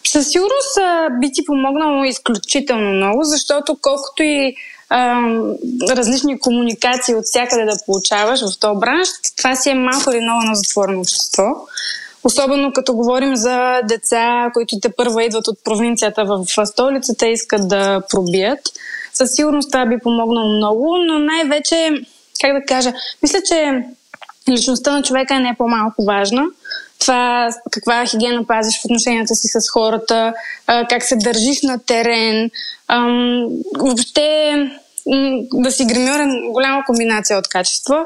Със 0.05 0.29
сигурност 0.29 0.79
би 1.21 1.33
ти 1.33 1.45
помогнало 1.45 2.05
изключително 2.05 2.93
много, 2.93 3.25
защото 3.25 3.77
колкото 3.83 4.23
и 4.23 4.55
а, 4.91 5.23
различни 5.91 6.41
комуникации 6.41 7.15
от 7.15 7.25
всякъде 7.25 7.65
да 7.65 7.77
получаваш 7.87 8.41
в 8.41 8.59
този 8.61 8.81
бранш, 8.81 9.09
това 9.37 9.57
си 9.57 9.71
е 9.71 9.75
малко 9.75 10.11
или 10.11 10.21
много 10.21 10.43
на 10.45 10.55
затворено 10.55 11.01
общество. 11.01 11.45
Особено 12.27 12.73
като 12.73 12.95
говорим 12.95 13.37
за 13.37 13.81
деца, 13.85 14.51
които 14.55 14.81
те 14.83 14.89
първа 14.97 15.25
идват 15.25 15.49
от 15.49 15.65
провинцията 15.65 16.25
в 16.25 16.67
столицата 16.67 17.27
и 17.27 17.33
искат 17.33 17.69
да 17.69 18.03
пробият. 18.11 18.61
Със 19.13 19.35
сигурност 19.35 19.71
това 19.71 19.87
би 19.87 19.99
помогнало 20.03 20.57
много, 20.57 20.97
но 21.07 21.19
най-вече, 21.19 21.91
как 22.41 22.53
да 22.53 22.65
кажа, 22.69 22.93
мисля, 23.23 23.39
че 23.49 23.85
личността 24.49 24.93
на 24.93 25.03
човека 25.03 25.35
е 25.35 25.41
не 25.41 25.55
по-малко 25.59 26.05
важна. 26.05 26.45
Това 27.01 27.49
каква 27.71 28.07
хигиена 28.07 28.47
пазиш 28.47 28.81
в 28.81 28.85
отношенията 28.85 29.35
си 29.35 29.49
с 29.49 29.71
хората, 29.71 30.35
как 30.67 31.03
се 31.03 31.17
държиш 31.17 31.63
на 31.63 31.79
терен. 31.79 32.51
Въобще 33.79 34.53
да 35.53 35.73
си 35.73 35.85
гримьорен 35.85 36.53
голяма 36.53 36.83
комбинация 36.87 37.39
от 37.39 37.49
качества. 37.49 38.05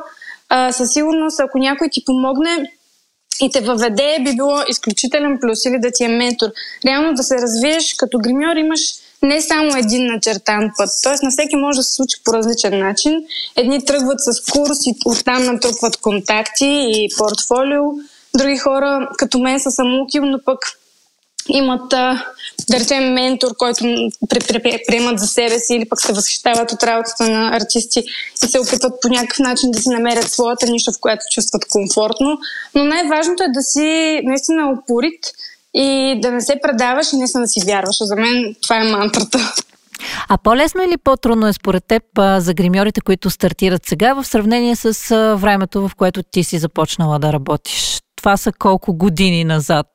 Със 0.70 0.92
сигурност, 0.92 1.40
ако 1.40 1.58
някой 1.58 1.88
ти 1.92 2.04
помогне, 2.04 2.72
и 3.40 3.50
те 3.52 3.60
въведе, 3.60 4.18
би 4.24 4.36
било 4.36 4.58
изключителен 4.68 5.38
плюс 5.40 5.64
или 5.64 5.78
да 5.78 5.90
ти 5.94 6.04
е 6.04 6.08
ментор. 6.08 6.48
Реално 6.86 7.14
да 7.14 7.22
се 7.22 7.34
развиеш 7.34 7.94
като 7.94 8.18
гримьор 8.18 8.56
имаш 8.56 8.80
не 9.22 9.40
само 9.40 9.76
един 9.76 10.06
начертан 10.06 10.70
път. 10.76 10.88
Тоест 11.02 11.22
на 11.22 11.30
всеки 11.30 11.56
може 11.56 11.76
да 11.76 11.82
се 11.82 11.94
случи 11.94 12.16
по 12.24 12.32
различен 12.32 12.78
начин. 12.78 13.24
Едни 13.56 13.84
тръгват 13.84 14.20
с 14.20 14.50
курс 14.52 14.86
и 14.86 14.94
оттам 15.04 15.44
натрупват 15.44 15.96
контакти 15.96 16.86
и 16.88 17.08
портфолио. 17.18 17.82
Други 18.36 18.58
хора, 18.58 19.08
като 19.18 19.38
мен, 19.38 19.60
са 19.60 19.70
самоуки, 19.70 20.20
но 20.20 20.38
пък 20.44 20.58
имат, 21.48 21.88
да 21.88 22.24
речем, 22.72 23.12
ментор, 23.12 23.56
който 23.58 23.84
приемат 24.86 25.18
за 25.18 25.26
себе 25.26 25.58
си 25.58 25.74
или 25.74 25.88
пък 25.88 26.00
се 26.00 26.12
възхищават 26.12 26.72
от 26.72 26.82
работата 26.82 27.30
на 27.30 27.56
артисти 27.56 28.02
и 28.44 28.46
се 28.46 28.60
опитват 28.60 28.92
по 29.02 29.08
някакъв 29.08 29.38
начин 29.38 29.70
да 29.70 29.78
си 29.78 29.88
намерят 29.88 30.30
своята 30.30 30.66
ниша, 30.66 30.92
в 30.92 31.00
която 31.00 31.24
чувстват 31.34 31.62
комфортно. 31.70 32.38
Но 32.74 32.84
най-важното 32.84 33.42
е 33.42 33.52
да 33.54 33.62
си 33.62 34.20
наистина 34.24 34.72
упорит 34.72 35.20
и 35.74 36.18
да 36.20 36.30
не 36.30 36.40
се 36.40 36.60
предаваш 36.62 37.12
и 37.12 37.16
наистина 37.16 37.42
да 37.42 37.48
си 37.48 37.60
вярваш. 37.66 37.96
За 38.00 38.16
мен 38.16 38.54
това 38.62 38.76
е 38.76 38.84
мантрата. 38.84 39.54
А 40.28 40.38
по-лесно 40.38 40.82
или 40.82 40.96
по-трудно 40.96 41.46
е 41.46 41.52
според 41.52 41.84
теб 41.84 42.02
за 42.38 42.54
гримьорите, 42.54 43.00
които 43.00 43.30
стартират 43.30 43.86
сега, 43.86 44.14
в 44.14 44.24
сравнение 44.24 44.76
с 44.76 45.14
времето, 45.40 45.88
в 45.88 45.94
което 45.94 46.22
ти 46.22 46.44
си 46.44 46.58
започнала 46.58 47.18
да 47.18 47.32
работиш? 47.32 48.00
Това 48.16 48.36
са 48.36 48.52
колко 48.52 48.94
години 48.94 49.44
назад? 49.44 49.86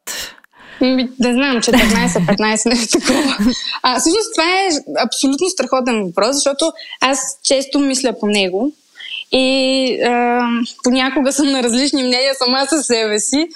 Не 0.82 1.10
знам, 1.20 1.58
14-15, 1.58 2.70
нещо 2.70 3.00
такова. 3.00 3.54
А, 3.84 4.00
всъщност 4.00 4.34
това 4.36 4.50
е 4.50 4.70
абсолютно 5.06 5.50
страхотен 5.50 6.04
въпрос, 6.06 6.36
защото 6.36 6.72
аз 7.02 7.20
често 7.44 7.80
мисля 7.80 8.20
по 8.20 8.28
него 8.28 8.72
и 9.32 10.02
а, 10.04 10.42
понякога 10.84 11.32
съм 11.32 11.52
на 11.52 11.64
различни 11.64 12.04
мнения 12.04 12.36
сама 12.36 12.66
със 12.70 12.88
себе 12.88 13.20
си. 13.20 13.48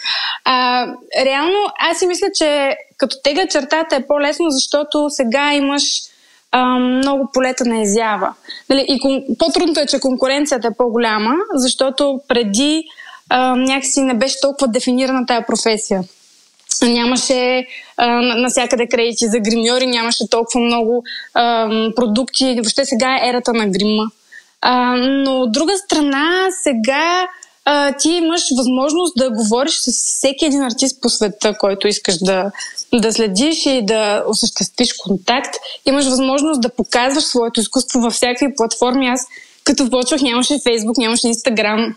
А, 0.46 0.86
реално, 1.26 1.58
аз 1.80 2.00
си 2.00 2.08
мисля, 2.08 2.28
че 2.36 2.78
като 2.98 3.16
тега 3.24 3.48
чертата 3.48 3.96
е 3.96 4.08
по-лесно, 4.08 4.46
защото 4.50 5.10
сега 5.10 5.54
имаш 5.54 5.84
а, 6.52 6.80
много 6.80 7.30
полета 7.34 7.66
на 7.66 7.82
изява. 7.82 8.34
Нали, 8.70 8.86
и 8.88 9.00
кон... 9.00 9.24
по-трудното 9.40 9.80
е, 9.80 9.86
че 9.86 10.00
конкуренцията 10.00 10.68
е 10.68 10.78
по-голяма, 10.78 11.36
защото 11.54 12.20
преди 12.28 12.84
а, 13.30 13.56
някакси 13.56 14.02
не 14.02 14.14
беше 14.14 14.42
толкова 14.42 14.68
дефинирана 14.68 15.26
тая 15.26 15.46
професия 15.46 16.04
нямаше 16.82 17.66
а, 17.98 18.22
насякъде 18.22 18.88
кредити 18.88 19.28
за 19.28 19.40
гримьори, 19.40 19.88
нямаше 19.88 20.30
толкова 20.30 20.60
много 20.60 21.04
а, 21.34 21.70
продукти. 21.96 22.54
Въобще 22.56 22.86
сега 22.86 23.16
е 23.16 23.30
ерата 23.30 23.54
на 23.54 23.68
грима. 23.68 24.04
А, 24.62 24.96
но 24.98 25.42
от 25.42 25.52
друга 25.52 25.74
страна, 25.78 26.48
сега 26.64 27.28
а, 27.66 27.94
ти 27.94 28.10
имаш 28.10 28.42
възможност 28.58 29.14
да 29.18 29.30
говориш 29.30 29.74
с 29.74 29.92
всеки 29.92 30.46
един 30.46 30.62
артист 30.62 31.02
по 31.02 31.10
света, 31.10 31.54
който 31.58 31.88
искаш 31.88 32.18
да, 32.18 32.52
да 32.94 33.14
следиш 33.14 33.66
и 33.66 33.86
да 33.86 34.24
осъществиш 34.28 34.94
контакт. 34.94 35.56
Имаш 35.86 36.06
възможност 36.06 36.62
да 36.62 36.70
показваш 36.70 37.24
своето 37.24 37.60
изкуство 37.60 38.00
във 38.00 38.14
всякакви 38.14 38.56
платформи. 38.56 39.08
Аз 39.08 39.28
като 39.64 39.90
почвах 39.90 40.22
нямаше 40.22 40.60
Фейсбук, 40.64 40.98
нямаше 40.98 41.28
Инстаграм, 41.28 41.96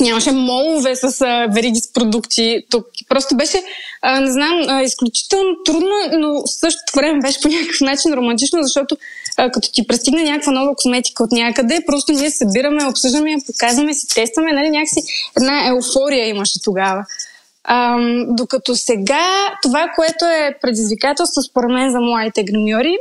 нямаше 0.00 0.32
молове 0.32 0.96
с 0.96 1.20
а, 1.20 1.46
вериги 1.54 1.80
с 1.80 1.92
продукти. 1.92 2.64
Тук 2.70 2.86
просто 3.08 3.36
беше, 3.36 3.62
а, 4.02 4.20
не 4.20 4.32
знам, 4.32 4.64
а, 4.68 4.82
изключително 4.82 5.54
трудно, 5.64 5.94
но 6.18 6.46
същото 6.46 6.92
време 6.96 7.18
беше 7.20 7.40
по 7.40 7.48
някакъв 7.48 7.80
начин 7.80 8.14
романтично, 8.14 8.62
защото 8.62 8.96
а, 9.36 9.50
като 9.50 9.72
ти 9.72 9.86
пристигне 9.86 10.22
някаква 10.22 10.52
нова 10.52 10.74
косметика 10.74 11.24
от 11.24 11.32
някъде, 11.32 11.84
просто 11.86 12.12
ние 12.12 12.30
събираме, 12.30 12.86
обсъждаме 12.86 13.30
я, 13.30 13.38
показваме 13.46 13.94
си, 13.94 14.06
тестваме, 14.14 14.52
нали, 14.52 14.70
някакси 14.70 15.00
една 15.36 15.68
еуфория 15.68 16.28
имаше 16.28 16.62
тогава. 16.64 17.04
А, 17.64 17.98
докато 18.28 18.76
сега 18.76 19.26
това, 19.62 19.88
което 19.96 20.24
е 20.24 20.58
предизвикателство 20.62 21.42
според 21.42 21.70
мен 21.70 21.90
за 21.90 22.00
младите 22.00 22.44
гримьори, 22.44 22.96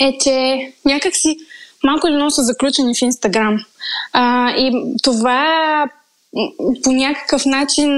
е, 0.00 0.18
че 0.18 0.58
някакси 0.84 1.36
малко 1.84 2.08
или 2.08 2.16
много 2.16 2.30
са 2.30 2.42
заключени 2.42 2.94
в 2.94 3.02
Инстаграм. 3.02 3.64
И 4.56 4.94
това 5.02 5.86
по 6.84 6.92
някакъв 6.92 7.46
начин, 7.46 7.90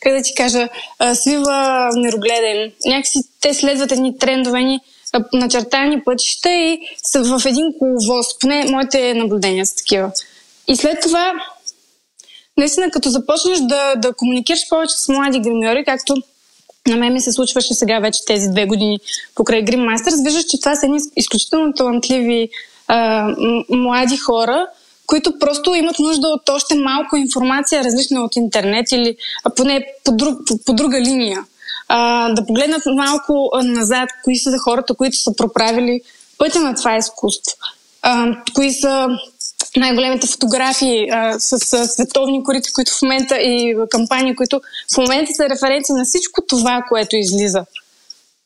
как 0.00 0.12
да 0.12 0.22
ти 0.22 0.34
кажа, 0.34 0.68
свива 1.14 1.88
нерогледен. 1.94 2.72
Някакси 2.86 3.18
те 3.40 3.54
следват 3.54 3.92
едни 3.92 4.18
трендове, 4.18 4.62
ни 4.62 4.80
начертани 5.32 6.04
пътища 6.04 6.50
и 6.50 6.80
са 7.04 7.38
в 7.38 7.46
един 7.46 7.66
коловоз. 7.78 8.38
Поне 8.40 8.64
моите 8.70 9.14
наблюдения 9.14 9.66
са 9.66 9.76
такива. 9.76 10.12
И 10.68 10.76
след 10.76 11.00
това, 11.00 11.32
наистина, 12.56 12.90
като 12.90 13.10
започнеш 13.10 13.58
да, 13.58 13.94
да 13.96 14.12
комуникираш 14.12 14.68
повече 14.68 14.94
с 14.96 15.08
млади 15.08 15.40
гримьори, 15.40 15.84
както 15.84 16.14
на 16.86 16.96
мен 16.96 17.12
ми 17.12 17.20
се 17.20 17.32
случваше 17.32 17.74
сега 17.74 17.98
вече 17.98 18.24
тези 18.26 18.48
две 18.48 18.66
години 18.66 18.98
покрай 19.34 19.64
Grim 19.64 19.80
Masters, 19.80 20.24
виждаш, 20.24 20.44
че 20.44 20.60
това 20.60 20.76
са 20.76 20.86
едни 20.86 20.98
изключително 21.16 21.72
талантливи 21.72 22.48
а, 22.90 23.34
млади 23.68 24.16
хора, 24.16 24.66
които 25.06 25.38
просто 25.38 25.74
имат 25.74 25.98
нужда 25.98 26.28
от 26.28 26.48
още 26.48 26.74
малко 26.74 27.16
информация, 27.16 27.84
различна 27.84 28.24
от 28.24 28.36
интернет 28.36 28.92
или 28.92 29.16
поне 29.56 29.86
по, 30.04 30.12
друг, 30.12 30.38
по, 30.46 30.58
по 30.66 30.72
друга 30.72 31.00
линия. 31.00 31.44
А, 31.88 32.28
да 32.32 32.46
погледнат 32.46 32.82
малко 32.86 33.50
назад, 33.64 34.08
кои 34.24 34.36
са 34.38 34.58
хората, 34.58 34.94
които 34.94 35.16
са 35.16 35.36
проправили 35.36 36.00
пътя 36.38 36.60
на 36.60 36.74
това 36.74 36.96
изкуство. 36.96 37.56
А, 38.02 38.36
кои 38.54 38.72
са 38.72 39.08
най-големите 39.76 40.26
фотографии 40.26 41.10
а, 41.10 41.40
с, 41.40 41.58
с 41.58 41.86
световни 41.86 42.44
корици, 42.44 42.72
които 42.72 42.92
в 42.92 43.02
момента 43.02 43.36
и 43.36 43.76
кампании, 43.90 44.36
които 44.36 44.60
в 44.94 44.96
момента 44.96 45.32
са 45.34 45.48
референции 45.48 45.94
на 45.94 46.04
всичко 46.04 46.42
това, 46.48 46.82
което 46.88 47.16
излиза. 47.16 47.64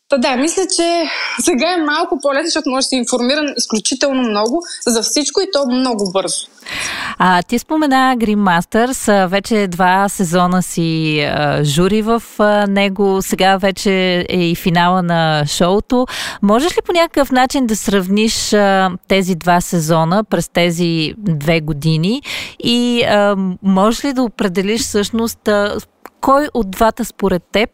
Та 0.08 0.18
да, 0.18 0.36
мисля, 0.36 0.62
че 0.76 1.10
сега 1.40 1.72
е 1.72 1.82
малко 1.82 2.18
по-лесно, 2.22 2.44
защото 2.44 2.70
може 2.70 2.84
да 2.84 2.88
си 2.88 2.96
информиран 2.96 3.54
изключително 3.56 4.22
много 4.22 4.62
за 4.86 5.02
всичко 5.02 5.40
и 5.40 5.48
то 5.52 5.66
много 5.66 6.12
бързо. 6.12 6.46
А, 7.18 7.42
ти 7.42 7.58
спомена 7.58 8.16
Green 8.18 8.36
Masters, 8.36 9.26
вече 9.26 9.66
два 9.66 10.08
сезона 10.08 10.62
си 10.62 11.20
а, 11.20 11.64
жури 11.64 12.02
в 12.02 12.22
а, 12.38 12.66
него, 12.66 13.22
сега 13.22 13.56
вече 13.56 14.26
е 14.28 14.44
и 14.50 14.54
финала 14.54 15.02
на 15.02 15.44
шоуто. 15.46 16.06
Можеш 16.42 16.72
ли 16.72 16.80
по 16.84 16.92
някакъв 16.92 17.32
начин 17.32 17.66
да 17.66 17.76
сравниш 17.76 18.52
а, 18.52 18.90
тези 19.08 19.34
два 19.34 19.60
сезона 19.60 20.24
през 20.24 20.48
тези 20.48 21.14
две 21.18 21.60
години 21.60 22.22
и 22.64 23.02
а, 23.02 23.36
можеш 23.62 24.04
ли 24.04 24.12
да 24.12 24.22
определиш 24.22 24.80
всъщност 24.80 25.48
а, 25.48 25.76
кой 26.24 26.48
от 26.54 26.70
двата 26.70 27.04
според 27.04 27.42
теб 27.52 27.70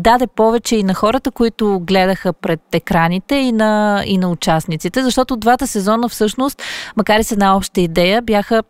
даде 0.00 0.26
повече 0.26 0.76
и 0.76 0.82
на 0.82 0.94
хората, 0.94 1.30
които 1.30 1.80
гледаха 1.80 2.32
пред 2.32 2.60
екраните 2.72 3.34
и 3.34 3.52
на, 3.52 4.02
и 4.06 4.18
на 4.18 4.30
участниците, 4.30 5.02
защото 5.02 5.36
двата 5.36 5.66
сезона 5.66 6.08
всъщност, 6.08 6.62
макар 6.96 7.20
и 7.20 7.24
с 7.24 7.32
една 7.32 7.56
обща 7.56 7.80
идея, 7.80 8.22
бяха 8.22 8.62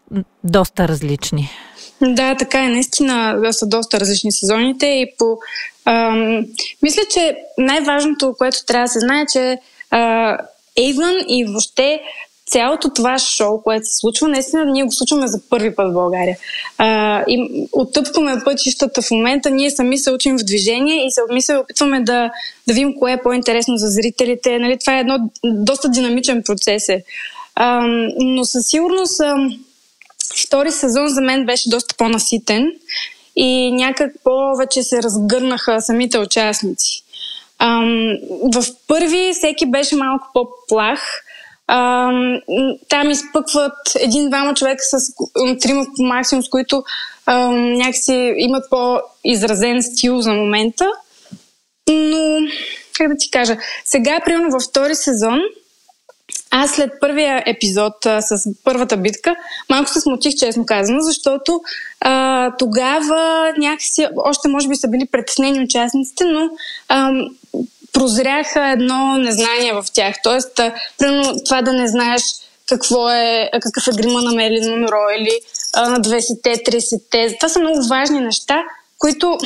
доста 0.44 0.88
различни. 0.88 1.50
Да, 2.02 2.34
така 2.34 2.64
е. 2.64 2.68
Наистина 2.68 3.40
са 3.50 3.66
доста 3.66 4.00
различни 4.00 4.32
сезоните 4.32 4.86
и 4.86 5.06
по... 5.18 5.38
Ам, 5.84 6.44
мисля, 6.82 7.02
че 7.14 7.36
най-важното, 7.58 8.34
което 8.38 8.58
трябва 8.66 8.84
да 8.84 8.88
се 8.88 9.00
знае, 9.00 9.24
че 9.32 9.58
Ейвън 10.76 11.14
и 11.28 11.44
въобще 11.44 12.00
цялото 12.50 12.90
това 12.90 13.18
шоу, 13.18 13.62
което 13.62 13.86
се 13.86 13.96
случва, 13.96 14.28
наистина 14.28 14.64
ние 14.64 14.84
го 14.84 14.92
случваме 14.92 15.26
за 15.26 15.40
първи 15.50 15.74
път 15.74 15.90
в 15.90 15.92
България. 15.92 16.36
А, 16.78 17.22
и 17.28 17.66
оттъпкаме 17.72 18.42
пътищата 18.44 19.02
в 19.02 19.10
момента, 19.10 19.50
ние 19.50 19.70
сами 19.70 19.98
се 19.98 20.10
учим 20.10 20.38
в 20.38 20.44
движение 20.44 21.06
и 21.06 21.10
се, 21.10 21.20
ми 21.32 21.42
се 21.42 21.56
опитваме 21.56 22.00
да, 22.00 22.30
да 22.68 22.74
видим 22.74 22.94
кое 22.98 23.12
е 23.12 23.22
по-интересно 23.22 23.76
за 23.76 23.88
зрителите. 23.88 24.58
Нали, 24.58 24.78
това 24.78 24.96
е 24.96 25.00
едно 25.00 25.30
доста 25.44 25.88
динамичен 25.88 26.42
процес. 26.42 26.88
Е. 26.88 27.04
А, 27.54 27.86
но 28.18 28.44
със 28.44 28.66
сигурност 28.66 29.20
а, 29.20 29.36
втори 30.46 30.72
сезон 30.72 31.08
за 31.08 31.20
мен 31.20 31.46
беше 31.46 31.70
доста 31.70 31.94
по-наситен 31.98 32.72
и 33.36 33.72
някак 33.72 34.12
повече 34.24 34.82
се 34.82 35.02
разгърнаха 35.02 35.80
самите 35.80 36.18
участници. 36.18 37.02
Ам, 37.58 38.16
в 38.54 38.64
първи 38.88 39.32
всеки 39.34 39.66
беше 39.66 39.96
малко 39.96 40.28
по-плах. 40.34 41.00
Ам, 41.68 42.40
там 42.88 43.10
изпъкват 43.10 43.74
един-двама 44.00 44.54
човека 44.54 44.82
с 44.82 45.12
трима 45.60 45.84
по 45.96 46.02
максимум, 46.02 46.42
с 46.42 46.48
които 46.48 46.84
ам, 47.26 47.72
някакси 47.72 48.34
имат 48.36 48.70
по-изразен 48.70 49.82
стил 49.82 50.20
за 50.20 50.32
момента. 50.32 50.90
Но, 51.88 52.38
как 52.98 53.08
да 53.08 53.16
ти 53.18 53.30
кажа, 53.30 53.56
сега, 53.84 54.20
примерно 54.24 54.50
във 54.50 54.62
втори 54.62 54.94
сезон, 54.94 55.40
аз 56.50 56.70
след 56.70 56.90
първия 57.00 57.42
епизод 57.46 58.06
а, 58.06 58.22
с 58.22 58.48
първата 58.64 58.96
битка, 58.96 59.36
малко 59.70 59.90
се 59.90 60.00
смутих, 60.00 60.34
честно 60.34 60.66
казано, 60.66 61.00
защото 61.00 61.60
а, 62.00 62.52
тогава 62.58 63.52
някакси, 63.58 64.06
още 64.16 64.48
може 64.48 64.68
би 64.68 64.76
са 64.76 64.88
били 64.88 65.06
притеснени 65.12 65.60
участниците, 65.60 66.24
но 66.24 66.50
а, 66.88 67.12
прозряха 67.96 68.70
едно 68.70 69.18
незнание 69.18 69.72
в 69.72 69.84
тях. 69.92 70.14
Тоест, 70.22 70.60
примерно 70.98 71.44
това 71.44 71.62
да 71.62 71.72
не 71.72 71.88
знаеш 71.88 72.22
какво 72.68 73.10
е, 73.10 73.50
какъв 73.62 73.86
е 73.86 73.96
грима 73.96 74.22
на 74.22 74.32
Мелин 74.32 74.70
Монро 74.70 74.96
или 75.18 75.40
на 75.76 76.00
20-те, 76.00 76.70
30-те. 76.70 77.36
Това 77.40 77.48
са 77.48 77.60
много 77.60 77.88
важни 77.88 78.20
неща, 78.20 78.62
които 78.98 79.38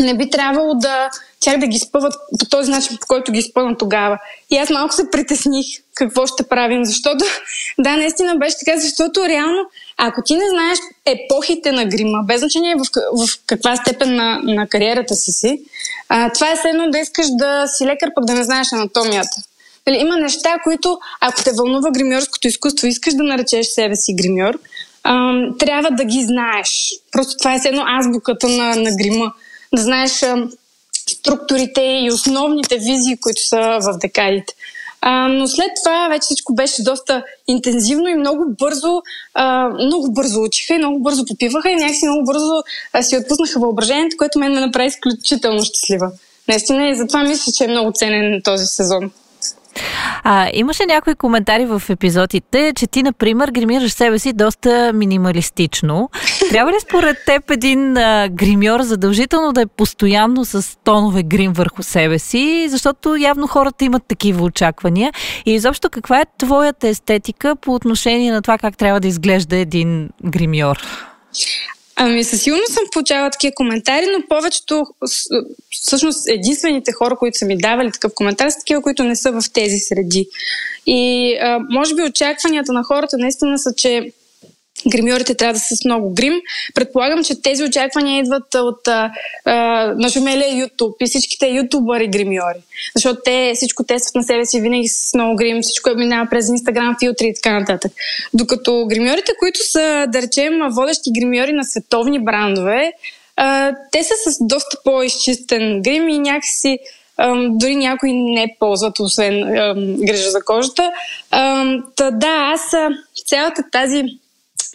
не 0.00 0.16
би 0.16 0.30
трябвало 0.30 0.74
да 0.74 1.10
тях 1.40 1.58
да 1.58 1.66
ги 1.66 1.78
спъват 1.78 2.14
по 2.38 2.46
този 2.46 2.70
начин, 2.70 2.98
по 3.00 3.06
който 3.06 3.32
ги 3.32 3.42
спъвам 3.42 3.76
тогава. 3.78 4.18
И 4.50 4.56
аз 4.56 4.70
малко 4.70 4.94
се 4.94 5.10
притесних 5.10 5.66
какво 5.94 6.26
ще 6.26 6.42
правим, 6.42 6.84
защото 6.84 7.24
да, 7.78 7.96
наистина 7.96 8.36
беше 8.36 8.56
така, 8.64 8.78
защото 8.78 9.28
реално, 9.28 9.58
ако 9.96 10.22
ти 10.22 10.34
не 10.34 10.48
знаеш 10.50 10.78
епохите 11.06 11.72
на 11.72 11.84
грима, 11.84 12.18
без 12.24 12.40
значение 12.40 12.74
в, 12.74 12.84
в 13.12 13.38
каква 13.46 13.76
степен 13.76 14.16
на, 14.16 14.40
на 14.42 14.68
кариерата 14.68 15.14
си 15.14 15.32
си, 15.32 15.60
а, 16.08 16.32
това 16.32 16.50
е 16.50 16.56
следно 16.56 16.90
да 16.90 16.98
искаш 16.98 17.26
да 17.30 17.66
си 17.66 17.86
лекар, 17.86 18.10
пък 18.14 18.24
да 18.24 18.34
не 18.34 18.44
знаеш 18.44 18.72
анатомията. 18.72 19.36
Дали, 19.86 19.96
има 19.96 20.16
неща, 20.16 20.58
които, 20.64 20.98
ако 21.20 21.44
те 21.44 21.52
вълнува 21.52 21.90
гримьорското 21.90 22.48
изкуство, 22.48 22.86
искаш 22.86 23.14
да 23.14 23.22
наречеш 23.22 23.66
себе 23.66 23.96
си 23.96 24.14
гримьор, 24.14 24.58
трябва 25.58 25.90
да 25.90 26.04
ги 26.04 26.24
знаеш. 26.24 26.92
Просто 27.12 27.38
това 27.38 27.54
е 27.54 27.60
едно 27.64 27.84
азбуката 27.86 28.48
на, 28.48 28.76
на 28.76 28.90
грима. 28.96 29.32
Да 29.74 29.82
знаеш 29.82 30.24
структурите 31.08 31.80
и 31.80 32.10
основните 32.12 32.78
визии, 32.78 33.16
които 33.20 33.48
са 33.48 33.78
в 33.80 33.98
декадите. 33.98 34.54
А, 35.04 35.28
но 35.28 35.46
след 35.46 35.70
това 35.82 36.08
вече 36.08 36.20
всичко 36.20 36.54
беше 36.54 36.82
доста 36.82 37.24
интензивно 37.48 38.08
и 38.08 38.14
много 38.14 38.44
бързо, 38.58 39.02
а, 39.34 39.68
много 39.68 40.12
бързо 40.12 40.42
учиха 40.42 40.74
и 40.74 40.78
много 40.78 41.02
бързо 41.02 41.24
попиваха 41.26 41.70
и 41.70 41.74
някакси 41.74 42.06
много 42.06 42.24
бързо 42.24 42.62
а, 42.92 43.02
си 43.02 43.16
отпуснаха 43.16 43.60
въображението, 43.60 44.16
което 44.16 44.38
мен 44.38 44.52
ме 44.52 44.60
направи 44.60 44.86
изключително 44.86 45.62
щастлива. 45.62 46.10
Наистина 46.48 46.88
и 46.88 46.96
затова 46.96 47.22
мисля, 47.22 47.52
че 47.52 47.64
е 47.64 47.68
много 47.68 47.92
ценен 47.92 48.40
този 48.44 48.66
сезон. 48.66 49.10
А, 50.24 50.50
имаше 50.52 50.86
някои 50.86 51.14
коментари 51.14 51.66
в 51.66 51.82
епизодите, 51.88 52.72
че 52.76 52.86
ти, 52.86 53.02
например, 53.02 53.48
гримираш 53.48 53.92
себе 53.92 54.18
си 54.18 54.32
доста 54.32 54.92
минималистично. 54.94 56.10
Трябва 56.52 56.72
ли 56.72 56.76
според 56.80 57.16
теб 57.26 57.50
един 57.50 57.96
а, 57.96 58.28
гримьор 58.28 58.80
задължително 58.82 59.52
да 59.52 59.60
е 59.60 59.66
постоянно 59.66 60.44
с 60.44 60.78
тонове 60.84 61.22
грим 61.22 61.52
върху 61.52 61.82
себе 61.82 62.18
си, 62.18 62.66
защото 62.68 63.16
явно 63.16 63.46
хората 63.46 63.84
имат 63.84 64.02
такива 64.08 64.44
очаквания. 64.44 65.12
И 65.46 65.54
изобщо 65.54 65.90
каква 65.90 66.20
е 66.20 66.24
твоята 66.38 66.88
естетика 66.88 67.56
по 67.56 67.74
отношение 67.74 68.32
на 68.32 68.42
това 68.42 68.58
как 68.58 68.76
трябва 68.76 69.00
да 69.00 69.08
изглежда 69.08 69.56
един 69.56 70.08
гримьор? 70.24 70.78
Ами 71.96 72.24
със 72.24 72.42
сигурност 72.42 72.72
съм 72.72 72.84
получавала 72.92 73.30
такива 73.30 73.52
коментари, 73.54 74.06
но 74.06 74.26
повечето, 74.28 74.84
всъщност 75.70 76.28
единствените 76.28 76.92
хора, 76.92 77.16
които 77.16 77.38
са 77.38 77.46
ми 77.46 77.58
давали 77.58 77.92
такъв 77.92 78.12
коментар, 78.14 78.50
са 78.50 78.58
такива, 78.58 78.82
които 78.82 79.04
не 79.04 79.16
са 79.16 79.32
в 79.32 79.42
тези 79.52 79.78
среди. 79.78 80.28
И 80.86 81.34
а, 81.42 81.58
може 81.70 81.94
би 81.94 82.02
очакванията 82.02 82.72
на 82.72 82.82
хората 82.84 83.18
наистина 83.18 83.58
са, 83.58 83.74
че 83.76 84.12
гримьорите 84.90 85.34
трябва 85.34 85.52
да 85.52 85.58
са 85.58 85.76
с 85.76 85.84
много 85.84 86.14
грим. 86.14 86.40
Предполагам, 86.74 87.24
че 87.24 87.42
тези 87.42 87.64
очаквания 87.64 88.20
идват 88.20 88.54
от 88.54 88.88
а, 88.88 89.10
а, 89.44 89.86
нашумелия 89.96 90.48
YouTube 90.48 90.94
и 91.00 91.06
всичките 91.06 91.46
ютубъри 91.46 92.08
гримьори. 92.08 92.58
Защото 92.94 93.20
те 93.24 93.52
всичко 93.54 93.84
тестват 93.84 94.14
на 94.14 94.22
себе 94.22 94.46
си 94.46 94.60
винаги 94.60 94.88
с 94.88 95.14
много 95.14 95.36
грим, 95.36 95.62
всичко 95.62 95.90
е 95.90 95.94
минава 95.94 96.30
през 96.30 96.46
Instagram 96.46 96.98
филтри 97.00 97.26
и 97.26 97.34
така 97.34 97.58
нататък. 97.60 97.92
Докато 98.34 98.86
гримьорите, 98.86 99.32
които 99.38 99.60
са, 99.70 100.06
да 100.08 100.22
речем, 100.22 100.52
водещи 100.70 101.10
гримьори 101.20 101.52
на 101.52 101.64
световни 101.64 102.24
брандове, 102.24 102.92
а, 103.36 103.72
те 103.92 104.04
са 104.04 104.14
с 104.30 104.36
доста 104.40 104.76
по-изчистен 104.84 105.82
грим 105.82 106.08
и 106.08 106.18
някакси 106.18 106.78
дори 107.50 107.76
някои 107.76 108.12
не 108.12 108.56
ползват, 108.58 109.00
освен 109.00 109.40
грижа 110.06 110.30
за 110.30 110.44
кожата. 110.44 110.90
та, 111.96 112.10
да, 112.10 112.52
аз 112.54 112.60
цялата 113.26 113.62
тази 113.72 114.04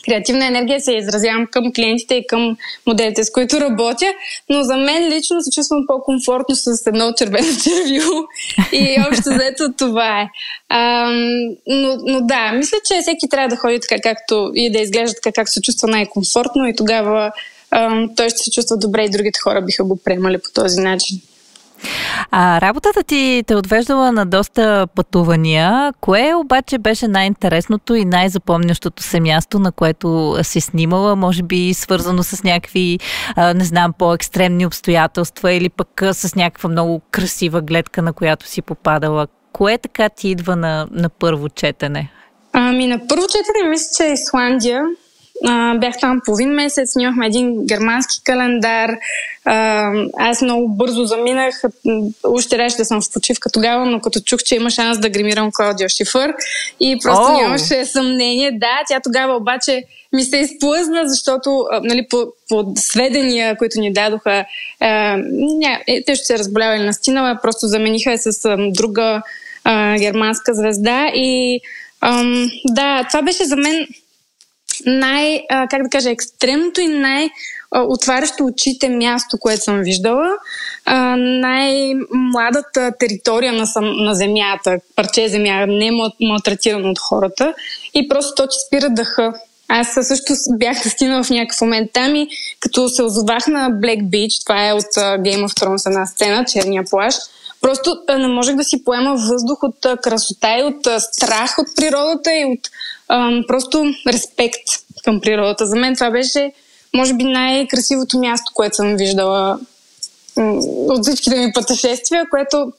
креативна 0.08 0.46
енергия 0.46 0.82
се 0.82 0.94
изразявам 0.94 1.48
към 1.52 1.74
клиентите 1.74 2.16
и 2.16 2.28
към 2.28 2.58
моделите, 2.88 3.24
с 3.24 3.32
които 3.32 3.62
работя, 3.62 4.14
но 4.50 4.64
за 4.64 4.78
мен 4.78 5.10
лично 5.10 5.42
се 5.42 5.52
чувствам 5.52 5.84
по-комфортно 5.88 6.56
с 6.56 6.88
едно 6.88 7.14
червено 7.18 7.48
червило 7.64 8.24
и 8.72 8.98
общо 9.08 9.24
заето 9.24 9.74
това 9.78 10.22
е. 10.22 10.28
А, 10.70 11.10
но, 11.68 11.98
но 12.06 12.22
да, 12.22 12.52
мисля, 12.52 12.78
че 12.88 13.02
всеки 13.02 13.30
трябва 13.30 13.50
да 13.50 13.56
ходи 13.56 13.80
така 13.80 14.02
както 14.02 14.52
и 14.56 14.72
да 14.72 14.80
изглежда 14.80 15.16
така 15.16 15.32
както 15.32 15.52
се 15.52 15.62
чувства 15.62 15.88
най-комфортно 15.88 16.68
и 16.68 16.76
тогава 16.76 17.32
а, 17.72 18.08
той 18.16 18.30
ще 18.30 18.38
се 18.38 18.52
чувства 18.52 18.78
добре 18.78 19.04
и 19.04 19.10
другите 19.10 19.40
хора 19.44 19.62
биха 19.62 19.84
го 19.84 19.98
приемали 19.98 20.38
по 20.38 20.52
този 20.54 20.82
начин. 20.82 21.22
А 22.32 22.62
работата 22.62 23.04
ти 23.04 23.44
те 23.48 23.56
отвеждала 23.56 24.12
на 24.12 24.26
доста 24.26 24.88
пътувания. 24.96 25.94
Кое 26.02 26.34
обаче 26.36 26.78
беше 26.78 27.08
най-интересното 27.08 27.96
и 27.96 28.06
най-запомнящото 28.06 29.04
се 29.04 29.20
място, 29.20 29.60
на 29.60 29.72
което 29.72 30.38
си 30.44 30.62
снимала? 30.62 31.16
Може 31.16 31.44
би 31.44 31.74
свързано 31.74 32.24
с 32.24 32.44
някакви, 32.44 33.00
не 33.56 33.64
знам, 33.64 33.94
по-екстремни 33.94 34.66
обстоятелства 34.66 35.52
или 35.52 35.70
пък 35.70 36.04
с 36.12 36.36
някаква 36.36 36.70
много 36.70 37.02
красива 37.12 37.62
гледка, 37.62 38.02
на 38.02 38.14
която 38.14 38.48
си 38.48 38.62
попадала. 38.62 39.28
Кое 39.54 39.78
така 39.78 40.10
ти 40.10 40.30
идва 40.30 40.56
на, 40.56 40.88
на 40.92 41.10
първо 41.10 41.50
четене? 41.50 42.12
Ами 42.54 42.88
на 42.88 43.08
първо 43.08 43.24
четене 43.28 43.70
мисля, 43.70 43.88
че 43.98 44.04
е 44.04 44.14
Исландия 44.14 44.84
а, 45.46 45.76
бях 45.78 45.96
там 46.02 46.22
половин 46.26 46.50
месец, 46.50 46.92
снимахме 46.92 47.26
един 47.26 47.66
германски 47.66 48.24
календар. 48.24 48.98
А, 49.46 49.92
аз 50.18 50.42
много 50.42 50.68
бързо 50.68 51.06
заминах. 51.06 51.62
Още 52.24 52.50
трябваше 52.50 52.78
да 52.78 52.86
съм 52.86 53.02
в 53.02 53.12
почивка 53.14 53.50
тогава, 53.50 53.86
но 53.86 54.02
като 54.02 54.20
чух, 54.20 54.40
че 54.46 54.56
има 54.56 54.70
шанс 54.70 55.00
да 55.00 55.10
гримирам 55.10 55.52
Клаудио 55.54 55.90
Шифър 55.90 56.34
и 56.80 57.00
просто 57.04 57.24
oh. 57.24 57.42
нямаше 57.42 57.86
съмнение. 57.86 58.52
Да, 58.52 58.80
тя 58.88 59.00
тогава 59.04 59.36
обаче 59.36 59.84
ми 60.14 60.24
се 60.24 60.38
изплъзна, 60.38 61.02
защото 61.06 61.66
нали, 61.84 62.08
по, 62.10 62.28
по 62.50 62.74
сведения, 62.76 63.58
които 63.58 63.80
ни 63.80 63.94
дадоха, 63.94 64.46
а, 64.80 65.18
ня, 65.32 65.80
е, 65.88 66.04
те 66.06 66.16
ще 66.16 66.26
се 66.26 66.40
разболявали 66.40 66.84
на 66.84 66.94
стинала, 66.94 67.40
просто 67.42 67.68
замениха 67.68 68.18
с 68.18 68.46
а, 68.46 68.58
друга 68.72 69.22
а, 69.64 69.98
германска 69.98 70.54
звезда 70.54 71.12
и 71.16 71.62
ам, 72.02 72.50
да, 72.66 73.04
това 73.04 73.22
беше 73.22 73.46
за 73.46 73.56
мен 73.56 73.88
най, 74.86 75.42
а, 75.50 75.68
как 75.68 75.84
да 75.84 75.90
кажа, 75.90 76.10
екстремното 76.10 76.82
и 76.82 76.88
най- 76.88 77.30
отварящо 77.76 78.46
очите 78.46 78.90
място, 78.90 79.38
което 79.40 79.64
съм 79.64 79.82
виждала. 79.82 80.30
А, 80.86 81.16
най-младата 81.18 82.92
територия 83.00 83.54
на, 83.54 83.68
сам, 83.68 83.86
на 83.98 84.16
земята, 84.16 84.78
парче 84.96 85.30
земя, 85.30 85.66
не 85.68 85.88
е 85.88 85.92
малтретирано 86.22 86.90
от 86.90 87.00
хората 87.00 87.54
и 87.94 88.08
просто 88.08 88.36
то 88.36 88.48
ти 88.48 88.56
спира 88.68 88.90
дъха. 88.90 89.34
Аз 89.68 89.94
също 90.02 90.34
бях 90.58 90.90
стигнала 90.90 91.24
в 91.24 91.30
някакъв 91.30 91.62
момент 91.62 91.90
там 91.94 92.16
и 92.16 92.28
като 92.60 92.90
се 92.90 93.04
озовах 93.04 93.48
на 93.48 93.70
Black 93.72 94.04
Beach, 94.04 94.44
това 94.46 94.68
е 94.68 94.74
от 94.74 94.94
Game 94.96 95.48
of 95.48 95.60
Thrones 95.60 95.88
една 95.88 96.06
сцена, 96.06 96.46
черния 96.46 96.84
плащ, 96.90 97.20
просто 97.62 97.98
не 98.10 98.28
можех 98.28 98.56
да 98.56 98.64
си 98.64 98.84
поема 98.84 99.16
въздух 99.16 99.64
от 99.64 100.02
красота 100.02 100.58
и 100.60 100.64
от 100.64 101.04
страх 101.04 101.56
от 101.60 101.76
природата 101.76 102.32
и 102.32 102.46
от 102.46 102.70
ам, 103.10 103.44
просто 103.48 103.86
респект 104.08 104.64
към 105.04 105.22
природата. 105.22 105.66
За 105.66 105.76
мен 105.76 105.96
това 105.96 106.12
беше, 106.12 106.52
може 106.96 107.14
би, 107.14 107.24
най-красивото 107.24 108.20
място, 108.20 108.52
което 108.54 108.76
съм 108.76 108.96
виждала 108.96 109.60
от 110.66 111.04
всичките 111.04 111.36
ми 111.36 111.54
пътешествия, 111.54 112.30
което 112.30 112.72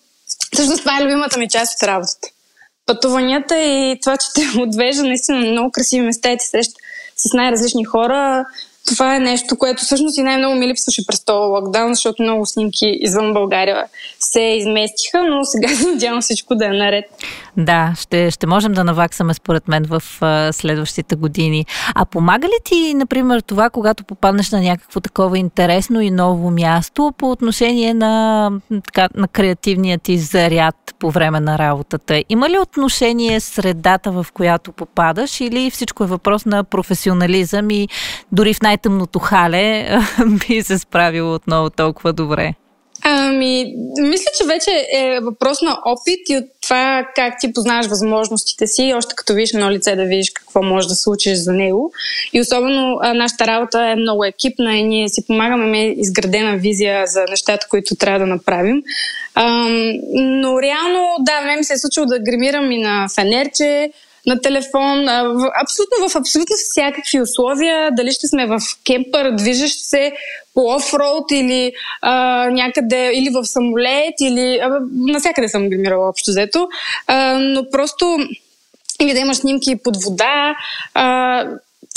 всъщност 0.53 0.81
това 0.81 0.99
е 0.99 1.05
любимата 1.05 1.39
ми 1.39 1.49
част 1.49 1.83
от 1.83 1.89
работата. 1.89 2.29
Пътуванията 2.87 3.59
и 3.63 3.99
това, 4.03 4.17
че 4.17 4.27
те 4.35 4.61
отвежда 4.61 5.03
наистина 5.03 5.39
на 5.39 5.51
много 5.51 5.71
красиви 5.73 6.03
места 6.03 6.33
и 6.33 6.39
те 6.39 6.47
среща 6.47 6.75
с 7.17 7.33
най-различни 7.35 7.85
хора, 7.85 8.45
това 8.89 9.17
е 9.17 9.19
нещо, 9.19 9.57
което 9.59 9.83
всъщност 9.83 10.19
и 10.19 10.23
най-много 10.23 10.55
ми 10.55 10.69
липсваше 10.69 11.07
през 11.07 11.25
този 11.25 11.51
локдаун, 11.51 11.95
защото 11.95 12.23
много 12.23 12.47
снимки 12.47 12.99
извън 13.01 13.33
България 13.33 13.85
се 14.19 14.41
изместиха, 14.41 15.25
но 15.25 15.45
сега 15.45 15.69
се 15.77 15.89
надявам 15.89 16.21
всичко 16.21 16.55
да 16.55 16.67
е 16.67 16.69
наред. 16.69 17.05
Да, 17.57 17.95
ще, 18.01 18.31
ще 18.31 18.47
можем 18.47 18.73
да 18.73 18.85
наваксаме 18.85 19.35
според 19.35 19.69
мен 19.69 19.85
в 19.85 20.03
а, 20.21 20.53
следващите 20.53 21.17
години. 21.17 21.67
А 21.95 22.05
помага 22.05 22.47
ли 22.47 22.59
ти, 22.65 22.95
например, 22.95 23.41
това, 23.41 23.71
когато 23.71 24.05
попаднеш 24.05 24.51
на 24.51 24.61
някакво 24.61 25.01
такова 25.01 25.39
интересно 25.39 26.01
и 26.01 26.11
ново 26.11 26.51
място 26.51 27.13
по 27.19 27.31
отношение 27.31 27.95
на, 27.95 28.51
така, 28.85 29.09
на 29.15 29.29
креативния 29.29 29.99
ти 29.99 30.19
заряд 30.19 30.95
по 30.99 31.11
време 31.11 31.41
на 31.41 31.59
работата? 31.59 32.23
Има 32.29 32.51
ли 32.51 32.59
отношение 32.59 33.41
средата, 33.41 34.11
в 34.11 34.27
която 34.35 34.73
попадаш 34.73 35.41
или 35.41 35.71
всичко 35.71 36.05
е 36.05 36.07
въпрос 36.07 36.45
на 36.47 36.65
професионализъм 36.65 37.71
и 37.71 37.89
дори 38.33 38.55
в 38.55 38.63
най-тъмното 38.79 39.19
хале 39.19 39.99
би 40.49 40.63
се 40.63 40.79
справил 40.79 41.35
отново 41.35 41.71
толкова 41.71 42.13
добре? 42.13 42.55
Ами, 43.03 43.75
мисля, 44.01 44.31
че 44.39 44.47
вече 44.47 44.71
е 44.93 45.21
въпрос 45.21 45.63
на 45.63 45.79
опит 45.85 46.29
и 46.29 46.37
от 46.37 46.45
това 46.63 47.07
как 47.15 47.35
ти 47.41 47.53
познаваш 47.53 47.87
възможностите 47.87 48.67
си, 48.67 48.93
още 48.97 49.15
като 49.17 49.35
видиш 49.35 49.55
едно 49.55 49.71
лице 49.71 49.97
да 49.97 50.05
видиш 50.05 50.31
какво 50.31 50.63
може 50.63 50.89
да 50.89 50.95
случиш 50.95 51.39
за 51.39 51.53
него. 51.53 51.93
И 52.33 52.41
особено 52.41 52.99
а, 53.03 53.15
нашата 53.15 53.47
работа 53.47 53.81
е 53.81 53.97
много 53.97 54.25
екипна 54.25 54.77
и 54.77 54.85
ние 54.85 55.09
си 55.09 55.27
помагаме, 55.27 55.65
имаме 55.65 55.87
изградена 55.87 56.57
визия 56.57 57.07
за 57.07 57.25
нещата, 57.31 57.67
които 57.71 57.97
трябва 57.97 58.19
да 58.19 58.27
направим. 58.27 58.83
А, 59.35 59.69
но 60.15 60.63
реално, 60.63 61.09
да, 61.21 61.41
мен 61.41 61.59
ми 61.59 61.65
се 61.65 61.73
е 61.73 61.79
случило 61.79 62.07
да 62.07 62.19
гримирам 62.19 62.73
и 62.73 62.79
на 62.79 63.07
фенерче, 63.15 63.91
на 64.29 64.41
телефон, 64.41 65.09
абсолютно 65.63 66.09
в 66.09 66.17
абсолютно 66.17 66.57
всякакви 66.71 67.21
условия, 67.21 67.91
дали 67.93 68.13
ще 68.13 68.29
сме 68.29 68.47
в 68.47 68.59
кемпър, 68.87 69.31
движещ 69.31 69.81
се 69.81 70.13
по 70.55 70.75
офроуд 70.75 71.31
или 71.33 71.73
а, 72.03 72.13
някъде, 72.51 73.11
или 73.15 73.31
в 73.31 73.45
самолет, 73.45 74.15
или 74.21 74.59
а, 74.63 74.81
навсякъде 74.91 75.49
съм 75.49 75.69
гримирала 75.69 76.09
общо 76.09 76.31
взето, 76.31 76.69
а, 77.07 77.39
но 77.39 77.71
просто 77.71 78.19
или 79.01 79.13
да 79.13 79.19
имаш 79.19 79.37
снимки 79.37 79.77
под 79.85 80.05
вода, 80.05 80.57
а, 80.95 81.45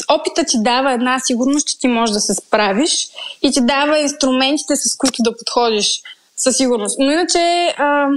опита 0.10 0.44
ти 0.44 0.58
дава 0.60 0.94
една 0.94 1.20
сигурност, 1.20 1.68
че 1.68 1.80
ти 1.80 1.88
можеш 1.88 2.14
да 2.14 2.20
се 2.20 2.34
справиш 2.34 3.08
и 3.42 3.52
ти 3.52 3.60
дава 3.62 4.00
инструментите, 4.00 4.76
с 4.76 4.98
които 4.98 5.24
да 5.24 5.38
подходиш 5.38 6.02
със 6.38 6.58
сигурност. 6.58 7.00
Но 7.00 7.12
иначе 7.12 7.74
а, 7.78 8.08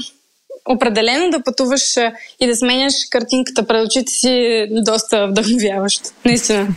определено 0.68 1.31
да 1.31 1.42
пътуваш 1.42 1.96
и 2.40 2.46
да 2.46 2.57
сменяш 2.57 2.92
картинката 3.11 3.66
пред 3.66 3.87
очите 3.87 4.12
си 4.12 4.66
доста 4.70 5.27
вдъхновяващо. 5.27 6.05
Наистина. 6.24 6.68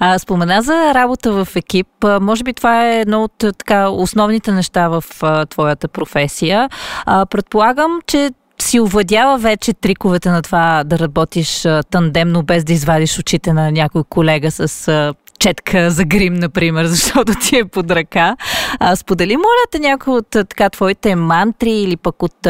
А, 0.00 0.18
спомена 0.18 0.62
за 0.62 0.94
работа 0.94 1.32
в 1.32 1.48
екип. 1.56 1.86
Може 2.20 2.44
би 2.44 2.52
това 2.52 2.86
е 2.86 3.00
едно 3.00 3.24
от 3.24 3.32
така, 3.38 3.88
основните 3.88 4.52
неща 4.52 4.88
в 4.88 5.04
а, 5.22 5.46
твоята 5.46 5.88
професия. 5.88 6.68
А, 7.06 7.26
предполагам, 7.26 8.00
че 8.06 8.30
си 8.58 8.80
овладява 8.80 9.38
вече 9.38 9.72
триковете 9.72 10.28
на 10.28 10.42
това 10.42 10.82
да 10.86 10.98
работиш 10.98 11.66
тандемно, 11.90 12.42
без 12.42 12.64
да 12.64 12.72
извадиш 12.72 13.18
очите 13.18 13.52
на 13.52 13.72
някой 13.72 14.02
колега 14.08 14.50
с 14.50 15.14
четка 15.38 15.90
за 15.90 16.04
грим, 16.04 16.34
например, 16.34 16.84
защото 16.86 17.32
ти 17.34 17.56
е 17.56 17.64
под 17.64 17.90
ръка. 17.90 18.36
А, 18.78 18.96
сподели, 18.96 19.36
моля 19.36 19.66
те, 19.70 19.78
някои 19.78 20.14
от 20.14 20.28
така, 20.30 20.70
твоите 20.70 21.14
мантри 21.14 21.70
или 21.70 21.96
пък 21.96 22.22
от 22.22 22.46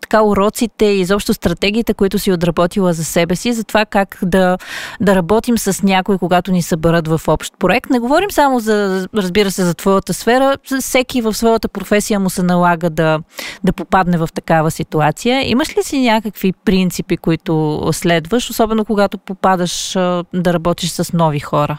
така 0.00 0.22
уроците 0.22 0.84
и 0.84 1.00
изобщо 1.00 1.34
стратегиите, 1.34 1.94
които 1.94 2.18
си 2.18 2.32
отработила 2.32 2.92
за 2.92 3.04
себе 3.04 3.36
си, 3.36 3.52
за 3.52 3.64
това 3.64 3.84
как 3.84 4.18
да, 4.22 4.58
да 5.00 5.14
работим 5.14 5.58
с 5.58 5.82
някой, 5.82 6.18
когато 6.18 6.52
ни 6.52 6.62
съберат 6.62 7.08
в 7.08 7.20
общ 7.26 7.54
проект. 7.58 7.90
Не 7.90 7.98
говорим 7.98 8.30
само 8.30 8.60
за, 8.60 9.08
разбира 9.14 9.50
се, 9.50 9.64
за 9.64 9.74
твоята 9.74 10.14
сфера. 10.14 10.56
Всеки 10.80 11.20
в 11.20 11.34
своята 11.34 11.68
професия 11.68 12.20
му 12.20 12.30
се 12.30 12.42
налага 12.42 12.90
да, 12.90 13.18
да 13.64 13.72
попадне 13.72 14.18
в 14.18 14.28
такава 14.34 14.70
ситуация. 14.70 15.50
Имаш 15.50 15.76
ли 15.76 15.82
си 15.82 16.00
някакви 16.00 16.52
принципи, 16.64 17.16
които 17.16 17.82
следваш, 17.92 18.50
особено 18.50 18.84
когато 18.84 19.18
попадаш 19.18 19.92
да 20.34 20.52
работиш 20.52 20.90
с 20.90 21.12
нови 21.12 21.40
хора? 21.40 21.78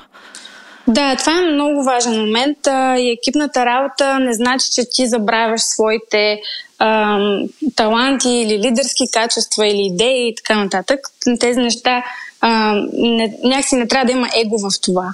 Да, 0.87 1.15
това 1.15 1.39
е 1.39 1.51
много 1.51 1.83
важен 1.83 2.19
момент 2.19 2.57
и 2.97 3.17
екипната 3.19 3.65
работа 3.65 4.19
не 4.19 4.33
значи, 4.33 4.69
че 4.73 4.89
ти 4.91 5.07
забравяш 5.07 5.61
своите 5.61 6.41
ам, 6.79 7.43
таланти 7.75 8.29
или 8.29 8.59
лидерски 8.59 9.03
качества 9.13 9.67
или 9.67 9.81
идеи 9.81 10.29
и 10.29 10.35
така 10.35 10.63
нататък. 10.63 10.99
Тези 11.39 11.59
неща 11.59 12.03
ам, 12.41 12.89
не, 12.93 13.37
някакси 13.43 13.75
не 13.75 13.87
трябва 13.87 14.05
да 14.05 14.11
има 14.11 14.27
его 14.35 14.57
в 14.57 14.81
това. 14.81 15.13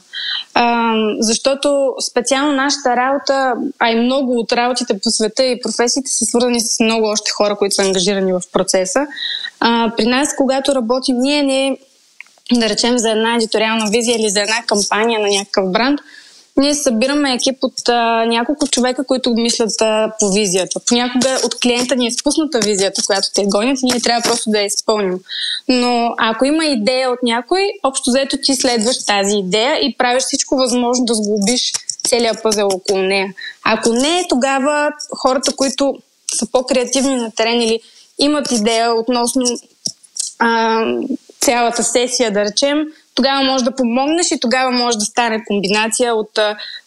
Ам, 0.54 1.16
защото 1.20 1.94
специално 2.10 2.52
нашата 2.52 2.96
работа, 2.96 3.54
а 3.80 3.92
и 3.92 3.96
много 3.96 4.40
от 4.40 4.54
работите 4.54 5.00
по 5.04 5.10
света 5.10 5.44
и 5.44 5.62
професиите 5.62 6.12
са 6.12 6.26
свързани 6.26 6.62
с 6.62 6.80
много 6.80 7.08
още 7.08 7.32
хора, 7.32 7.56
които 7.56 7.76
са 7.76 7.82
ангажирани 7.82 8.34
в 8.34 8.42
процеса. 8.52 9.08
А, 9.60 9.92
при 9.98 10.06
нас, 10.06 10.36
когато 10.38 10.76
работим, 10.76 11.18
ние 11.18 11.44
не 11.44 11.78
да 12.54 12.70
речем 12.70 12.98
за 12.98 13.12
една 13.12 13.36
едиториална 13.36 13.86
визия 13.90 14.16
или 14.16 14.30
за 14.30 14.42
една 14.42 14.64
кампания 14.68 15.20
на 15.20 15.28
някакъв 15.28 15.72
бранд, 15.72 16.00
ние 16.58 16.76
събираме 16.76 17.34
екип 17.34 17.58
от 17.62 17.90
а, 17.90 18.26
няколко 18.26 18.68
човека, 18.68 19.04
които 19.06 19.34
мислят 19.34 19.82
а, 19.82 20.12
по 20.20 20.32
визията. 20.32 20.80
Понякога 20.86 21.40
от 21.44 21.60
клиента 21.60 21.96
ни 21.96 22.08
е 22.08 22.12
спусната 22.12 22.60
визията, 22.60 23.02
която 23.06 23.28
те 23.34 23.46
гонят 23.46 23.80
ние 23.84 24.02
трябва 24.02 24.22
просто 24.22 24.50
да 24.50 24.60
я 24.60 24.66
изпълним. 24.66 25.20
Но 25.68 26.16
ако 26.18 26.46
има 26.46 26.66
идея 26.66 27.12
от 27.12 27.20
някой, 27.24 27.62
общо 27.84 28.10
взето 28.10 28.38
ти 28.44 28.56
следваш 28.56 29.06
тази 29.06 29.38
идея 29.38 29.76
и 29.76 29.96
правиш 29.98 30.24
всичко 30.24 30.56
възможно 30.56 31.06
да 31.06 31.14
сглобиш 31.14 31.72
целият 32.08 32.44
пъзел 32.44 32.68
около 32.68 33.02
нея. 33.02 33.34
Ако 33.64 33.94
не, 33.94 34.26
тогава 34.30 34.92
хората, 35.18 35.56
които 35.56 35.98
са 36.36 36.52
по-креативни 36.52 37.16
на 37.16 37.32
терен 37.32 37.62
или 37.62 37.80
имат 38.20 38.52
идея 38.52 38.94
относно 38.94 39.44
а, 40.40 40.82
цялата 41.46 41.84
сесия, 41.84 42.32
да 42.32 42.46
речем, 42.46 42.78
тогава 43.16 43.44
може 43.44 43.64
да 43.64 43.76
помогнеш 43.76 44.32
и 44.32 44.40
тогава 44.40 44.72
може 44.72 44.98
да 44.98 45.06
стане 45.06 45.44
комбинация 45.48 46.16
от 46.16 46.38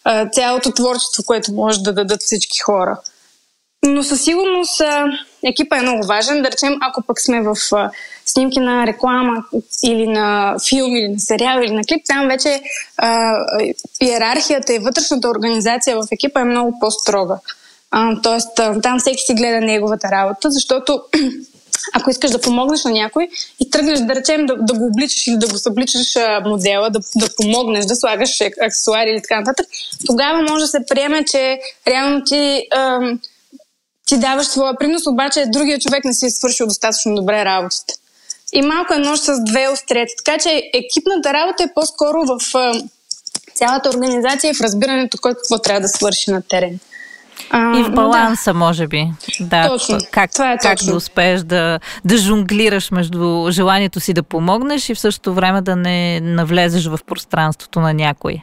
а, 0.05 0.29
цялото 0.29 0.73
творчество, 0.73 1.23
което 1.27 1.53
може 1.53 1.83
да 1.83 1.93
дадат 1.93 2.23
всички 2.23 2.59
хора. 2.59 2.99
Но 3.83 4.03
със 4.03 4.23
сигурност 4.23 4.81
а, 4.81 5.05
екипа 5.45 5.77
е 5.77 5.83
много 5.83 6.07
важен. 6.07 6.43
Да 6.43 6.51
речем, 6.51 6.77
ако 6.81 7.03
пък 7.03 7.21
сме 7.21 7.43
в 7.43 7.57
а, 7.73 7.91
снимки 8.27 8.61
на 8.61 8.87
реклама 8.87 9.45
или 9.85 10.07
на 10.07 10.57
филм 10.69 10.97
или 10.97 11.09
на 11.09 11.19
сериал 11.19 11.61
или 11.63 11.73
на 11.73 11.85
клип, 11.85 12.03
там 12.07 12.29
вече 12.29 12.61
а, 12.97 13.39
иерархията 14.03 14.75
и 14.75 14.79
вътрешната 14.79 15.29
организация 15.29 15.97
в 15.97 16.07
екипа 16.13 16.41
е 16.41 16.45
много 16.45 16.79
по-строга. 16.81 17.39
А, 17.91 18.23
тоест, 18.23 18.59
а, 18.59 18.81
там 18.81 18.99
всеки 18.99 19.23
си 19.23 19.35
гледа 19.35 19.61
неговата 19.61 20.09
работа, 20.13 20.51
защото 20.51 21.03
ако 21.93 22.11
искаш 22.11 22.31
да 22.31 22.41
помогнеш 22.41 22.85
на 22.85 22.91
някой 22.91 23.29
и 23.61 23.71
тръгнеш, 23.71 24.01
да 24.01 24.15
речем, 24.15 24.47
да, 24.47 24.57
да 24.57 24.75
го 24.75 24.87
обличаш 24.87 25.27
или 25.27 25.37
да 25.37 25.49
го 25.49 25.59
събличаш 25.59 26.15
модела, 26.45 26.91
да, 26.91 26.99
да 27.17 27.29
помогнеш, 27.37 27.85
да 27.85 27.97
слагаш 27.97 28.41
аксесуари 28.63 29.11
или 29.11 29.23
така 29.23 29.41
нататък, 29.41 29.67
тогава 30.07 30.43
може 30.43 30.65
да 30.65 30.69
се 30.69 30.87
приеме, 30.89 31.25
че 31.25 31.59
реално 31.87 32.25
ти, 32.25 32.67
ам, 32.77 33.21
ти 34.07 34.19
даваш 34.19 34.47
своя 34.47 34.77
принос, 34.79 35.07
обаче 35.07 35.45
другия 35.47 35.79
човек 35.79 36.05
не 36.05 36.15
си 36.15 36.27
е 36.27 36.31
свършил 36.31 36.67
достатъчно 36.67 37.15
добре 37.15 37.45
работата. 37.45 37.95
И 38.53 38.63
малко 38.63 38.95
е 38.95 38.99
нож 38.99 39.19
с 39.19 39.45
две 39.45 39.69
острети. 39.69 40.13
Така 40.25 40.39
че 40.39 40.71
екипната 40.75 41.33
работа 41.33 41.63
е 41.63 41.75
по-скоро 41.75 42.19
в 42.27 42.55
ам, 42.55 42.91
цялата 43.55 43.91
организация 43.91 44.51
и 44.51 44.55
в 44.55 44.61
разбирането 44.61 45.19
кой 45.21 45.35
какво 45.35 45.59
трябва 45.59 45.81
да 45.81 45.89
свърши 45.89 46.31
на 46.31 46.43
терен. 46.43 46.79
А, 47.51 47.79
и 47.79 47.83
в 47.83 47.91
баланса, 47.91 48.53
да. 48.53 48.59
може 48.59 48.87
би. 48.87 49.07
Да, 49.41 49.69
точно. 49.69 49.99
Как, 50.11 50.31
това 50.33 50.53
е 50.53 50.59
как 50.59 50.79
точно. 50.79 50.91
да 50.91 50.97
успееш 50.97 51.41
да, 51.41 51.81
да 52.05 52.17
жонглираш 52.17 52.91
между 52.91 53.47
желанието 53.51 54.01
си 54.01 54.13
да 54.13 54.23
помогнеш 54.23 54.89
и 54.89 54.95
в 54.95 55.01
същото 55.01 55.35
време 55.35 55.61
да 55.61 55.77
не 55.77 56.21
навлезеш 56.21 56.87
в 56.87 56.99
пространството 57.07 57.81
на 57.81 57.95
някой. 57.95 58.43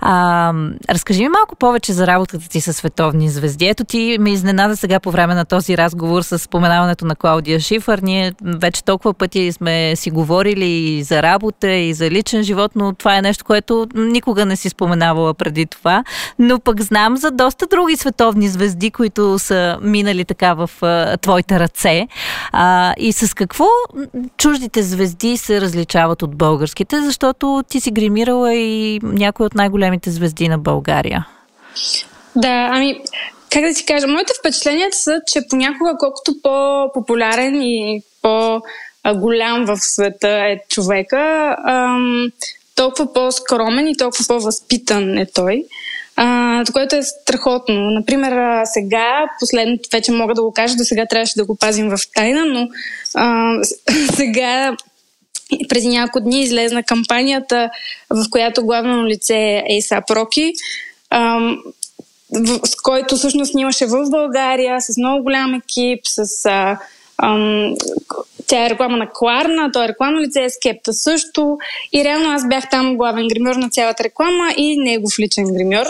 А, 0.00 0.52
разкажи 0.90 1.22
ми 1.22 1.28
малко 1.28 1.56
повече 1.56 1.92
за 1.92 2.06
работата 2.06 2.48
ти 2.48 2.60
с 2.60 2.72
световни 2.72 3.28
звезди. 3.28 3.66
Ето 3.66 3.84
ти 3.84 4.16
ме 4.20 4.32
изненада 4.32 4.76
сега 4.76 5.00
по 5.00 5.10
време 5.10 5.34
на 5.34 5.44
този 5.44 5.76
разговор 5.76 6.22
с 6.22 6.38
споменаването 6.38 7.04
на 7.04 7.16
Клаудия 7.16 7.60
Шифър. 7.60 7.98
Ние 7.98 8.32
вече 8.42 8.84
толкова 8.84 9.14
пъти 9.14 9.52
сме 9.52 9.96
си 9.96 10.10
говорили 10.10 10.66
и 10.66 11.02
за 11.02 11.22
работа, 11.22 11.70
и 11.70 11.94
за 11.94 12.10
личен 12.10 12.42
живот, 12.42 12.72
но 12.74 12.94
това 12.94 13.16
е 13.16 13.22
нещо, 13.22 13.44
което 13.44 13.86
никога 13.94 14.46
не 14.46 14.56
си 14.56 14.68
споменавала 14.68 15.34
преди 15.34 15.66
това. 15.66 16.04
Но 16.38 16.60
пък 16.60 16.80
знам 16.82 17.16
за 17.16 17.30
доста 17.30 17.66
други 17.66 17.96
световни 17.96 18.19
звезди, 18.42 18.90
които 18.90 19.38
са 19.38 19.78
минали 19.82 20.24
така 20.24 20.54
в 20.54 20.70
а, 20.82 21.16
твоите 21.16 21.60
ръце. 21.60 22.08
А, 22.52 22.94
и 22.98 23.12
с 23.12 23.34
какво 23.34 23.66
чуждите 24.36 24.82
звезди 24.82 25.36
се 25.36 25.60
различават 25.60 26.22
от 26.22 26.36
българските, 26.36 27.02
защото 27.02 27.62
ти 27.68 27.80
си 27.80 27.90
гримирала 27.90 28.54
и 28.54 29.00
някои 29.02 29.46
от 29.46 29.54
най-големите 29.54 30.10
звезди 30.10 30.48
на 30.48 30.58
България. 30.58 31.26
Да, 32.36 32.68
ами, 32.72 33.00
как 33.52 33.62
да 33.62 33.74
ти 33.74 33.86
кажа, 33.86 34.06
моите 34.06 34.32
впечатления 34.40 34.88
са, 34.92 35.20
че 35.26 35.40
понякога 35.50 35.96
колкото 35.98 36.32
по-популярен 36.42 37.62
и 37.62 38.02
по-голям 38.22 39.64
в 39.64 39.76
света 39.76 40.28
е 40.28 40.60
човека, 40.68 41.56
ам, 41.68 42.32
толкова 42.74 43.12
по-скромен 43.12 43.88
и 43.88 43.96
толкова 43.96 44.24
по-възпитан 44.28 45.18
е 45.18 45.26
той. 45.34 45.64
Което 46.72 46.96
е 46.96 47.02
страхотно. 47.02 47.90
Например, 47.90 48.62
сега, 48.64 49.24
последното, 49.40 49.88
вече 49.92 50.12
мога 50.12 50.34
да 50.34 50.42
го 50.42 50.52
кажа, 50.52 50.76
до 50.76 50.84
сега 50.84 51.06
трябваше 51.06 51.36
да 51.36 51.44
го 51.44 51.56
пазим 51.56 51.88
в 51.88 51.98
тайна, 52.14 52.44
но 52.46 52.68
а, 53.14 53.54
сега 54.14 54.76
преди 55.68 55.88
няколко 55.88 56.20
дни 56.20 56.42
излезна 56.42 56.82
кампанията, 56.82 57.70
в 58.10 58.24
която 58.30 58.64
главно 58.64 59.06
лице 59.06 59.36
е 59.36 59.64
ASAP 59.70 60.04
Rocky, 60.10 60.52
с 62.64 62.76
който 62.82 63.16
всъщност 63.16 63.50
снимаше 63.50 63.86
в 63.86 64.10
България 64.10 64.80
с 64.80 64.96
много 64.98 65.22
голям 65.22 65.54
екип, 65.54 66.00
с 66.04 66.46
а, 66.46 66.78
ам, 67.22 67.74
тя 68.46 68.66
е 68.66 68.70
реклама 68.70 68.96
на 68.96 69.08
Кларна, 69.12 69.72
той 69.72 69.84
е 69.84 69.88
рекламно 69.88 70.20
лице, 70.20 70.44
е 70.44 70.50
Скепта 70.50 70.92
също. 70.92 71.58
И 71.92 72.04
реално 72.04 72.30
аз 72.30 72.48
бях 72.48 72.70
там 72.70 72.96
главен 72.96 73.28
гримьор 73.28 73.54
на 73.54 73.70
цялата 73.70 74.04
реклама 74.04 74.54
и 74.56 74.78
негов 74.78 75.18
личен 75.18 75.44
гримьор. 75.44 75.86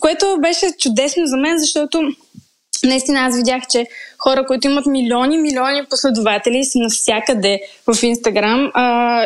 Което 0.00 0.36
беше 0.40 0.72
чудесно 0.78 1.26
за 1.26 1.36
мен, 1.36 1.58
защото 1.58 2.02
наистина 2.84 3.20
аз 3.20 3.36
видях, 3.36 3.62
че 3.70 3.86
хора, 4.18 4.46
които 4.46 4.68
имат 4.68 4.86
милиони, 4.86 5.38
милиони 5.38 5.86
последователи 5.90 6.64
са 6.64 6.78
навсякъде 6.78 7.60
в 7.86 8.02
Инстаграм 8.02 8.72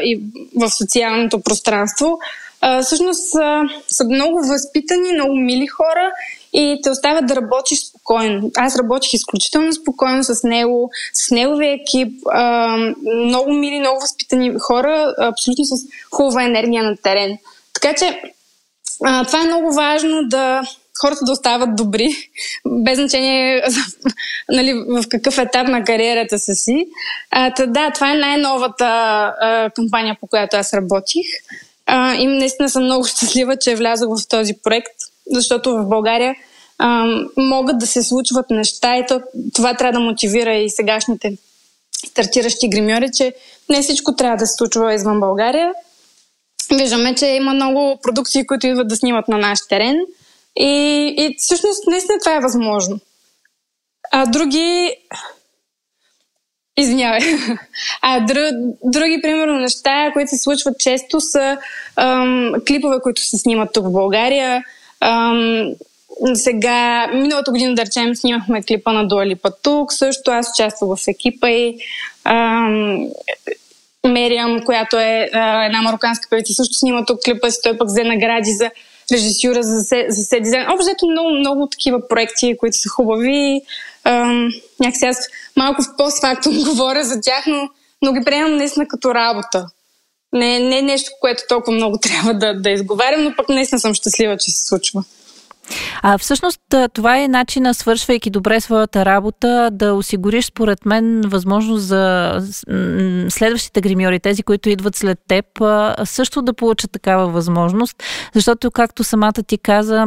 и 0.05 0.21
в 0.61 0.71
социалното 0.71 1.41
пространство, 1.41 2.19
а, 2.65 2.83
всъщност 2.83 3.35
а, 3.35 3.63
са 3.89 4.05
много 4.05 4.47
възпитани, 4.47 5.13
много 5.13 5.37
мили 5.37 5.67
хора 5.67 6.13
и 6.53 6.81
те 6.83 6.91
оставят 6.91 7.27
да 7.27 7.37
работиш 7.37 7.79
спокойно. 7.79 8.51
Аз 8.57 8.79
работих 8.79 9.15
изключително 9.15 9.73
спокойно 9.73 10.25
с 10.25 10.45
него, 10.45 10.91
с 11.13 11.31
неговия 11.31 11.73
екип, 11.75 12.13
а, 12.31 12.77
много 13.27 13.53
мили, 13.53 13.81
много 13.81 14.01
възпитани 14.01 14.55
хора, 14.59 15.15
абсолютно 15.19 15.65
с 15.65 15.71
хубава 16.11 16.45
енергия 16.45 16.83
на 16.83 16.97
терен. 16.97 17.39
Така 17.73 17.95
че 17.95 18.21
а, 19.05 19.25
това 19.25 19.43
е 19.43 19.47
много 19.47 19.75
важно 19.75 20.29
да 20.29 20.63
хората 21.01 21.25
да 21.25 21.33
остават 21.33 21.77
добри, 21.77 22.09
без 22.67 22.99
значение 22.99 23.65
нали, 24.53 24.73
в 24.73 25.05
какъв 25.11 25.39
етап 25.39 25.69
на 25.69 25.85
кариерата 25.85 26.39
са 26.39 26.55
си. 26.55 26.87
А, 27.31 27.55
та, 27.55 27.67
да, 27.67 27.91
това 27.91 28.13
е 28.13 28.15
най-новата 28.15 28.85
а, 28.85 29.71
кампания, 29.71 30.17
по 30.21 30.27
която 30.27 30.57
аз 30.57 30.75
работих. 30.75 31.27
А, 31.87 32.15
и 32.15 32.27
наистина 32.27 32.71
съм 32.71 32.85
много 32.85 33.05
щастлива, 33.09 33.57
че 33.57 33.75
влязох 33.75 34.19
в 34.19 34.29
този 34.29 34.55
проект, 34.55 34.97
защото 35.31 35.77
в 35.77 35.89
България 35.89 36.35
а, 36.79 37.07
могат 37.37 37.79
да 37.79 37.87
се 37.87 38.03
случват 38.03 38.51
неща 38.51 38.97
и 38.97 39.07
то, 39.09 39.21
това 39.55 39.75
трябва 39.75 39.93
да 39.93 40.05
мотивира 40.05 40.55
и 40.55 40.71
сегашните 40.71 41.37
стартиращи 42.07 42.69
гримьори, 42.69 43.11
че 43.17 43.35
не 43.69 43.83
всичко 43.83 44.17
трябва 44.17 44.37
да 44.37 44.47
се 44.47 44.55
случва 44.57 44.95
извън 44.95 45.21
България. 45.21 45.73
Виждаме, 46.71 47.15
че 47.15 47.27
има 47.27 47.55
много 47.55 47.99
продукции, 48.03 48.47
които 48.47 48.67
идват 48.67 48.89
да 48.89 48.97
снимат 48.97 49.29
на 49.29 49.39
наш 49.39 49.59
терен 49.69 49.97
и, 50.57 51.15
и 51.19 51.35
всъщност 51.39 51.87
наистина 51.87 52.19
това 52.19 52.37
е 52.37 52.41
възможно. 52.41 52.99
А 54.13 54.27
други 54.27 54.97
Извинявай. 56.77 57.21
А 58.03 58.21
дру, 58.21 58.41
други, 58.85 59.21
примерно, 59.23 59.61
неща, 59.61 60.11
които 60.13 60.31
се 60.31 60.39
случват 60.39 60.79
често 60.79 61.21
са 61.21 61.59
ам, 61.97 62.53
клипове, 62.69 62.97
които 63.03 63.23
се 63.23 63.39
снимат 63.39 63.73
тук 63.73 63.87
в 63.87 63.93
България. 63.93 64.65
Ам, 65.01 65.73
сега, 66.35 67.07
миналата 67.15 67.51
година, 67.51 67.75
да 67.75 67.83
речем, 67.87 68.15
снимахме 68.15 68.63
клипа 68.63 68.93
на 68.93 69.09
Дуалипа 69.09 69.51
тук. 69.63 69.93
Също 69.93 70.31
аз 70.31 70.47
участвах 70.55 70.99
в 70.99 71.09
екипа 71.09 71.49
и 71.51 71.77
ам, 72.25 73.07
Мериам, 74.09 74.65
която 74.65 74.99
е 74.99 75.29
а, 75.33 75.65
една 75.65 75.83
мароканска 75.83 76.29
певица, 76.31 76.55
също 76.55 76.75
снима 76.75 77.05
тук 77.05 77.21
клипа 77.25 77.51
си. 77.51 77.59
Той 77.63 77.79
пък 77.79 77.89
взе 77.89 78.05
награди 78.05 78.51
за 78.51 78.71
режисюра, 79.13 79.63
за, 79.63 79.83
се, 79.83 80.07
за 80.09 80.25
се 80.25 80.41
дизайн. 80.41 80.71
Общо 80.71 81.07
много, 81.11 81.31
много 81.31 81.69
такива 81.69 82.09
проекти, 82.09 82.57
които 82.57 82.77
са 82.77 82.89
хубави. 82.89 83.61
Ам, 84.05 84.49
някакси 84.81 85.05
аз 85.05 85.29
малко 85.57 85.83
в 85.83 85.97
постфактум 85.97 86.65
говоря 86.65 87.05
за 87.05 87.21
тях, 87.21 87.45
но, 87.47 87.69
но 88.03 88.13
ги 88.13 88.25
приемам 88.25 88.57
наистина 88.57 88.89
като 88.89 89.15
работа. 89.15 89.67
Не, 90.33 90.59
не 90.59 90.79
е 90.79 90.83
нещо, 90.83 91.11
което 91.21 91.43
толкова 91.49 91.77
много 91.77 91.99
трябва 92.03 92.35
да, 92.35 92.55
да 92.55 92.71
изговарям, 92.71 93.23
но 93.25 93.35
пък 93.37 93.49
наистина 93.49 93.81
съм 93.81 93.95
щастлива, 93.95 94.37
че 94.37 94.51
се 94.51 94.67
случва. 94.67 95.05
А 96.03 96.19
всъщност 96.19 96.61
това 96.93 97.19
е 97.19 97.29
начина, 97.29 97.75
свършвайки 97.75 98.31
добре 98.31 98.61
своята 98.61 99.05
работа, 99.05 99.71
да 99.73 99.95
осигуриш, 99.95 100.47
според 100.47 100.87
мен, 100.87 101.21
възможност 101.27 101.85
за 101.85 102.33
следващите 103.29 103.81
гримьори, 103.81 104.21
тези, 104.21 104.43
които 104.43 104.69
идват 104.69 104.97
след 104.97 105.19
теб, 105.29 105.45
също 106.05 106.43
да 106.43 106.55
получат 106.55 106.93
такава 106.93 107.29
възможност, 107.29 108.03
защото, 108.35 108.71
както 108.71 109.05
самата 109.05 109.33
ти 109.33 109.59
каза, 109.59 110.07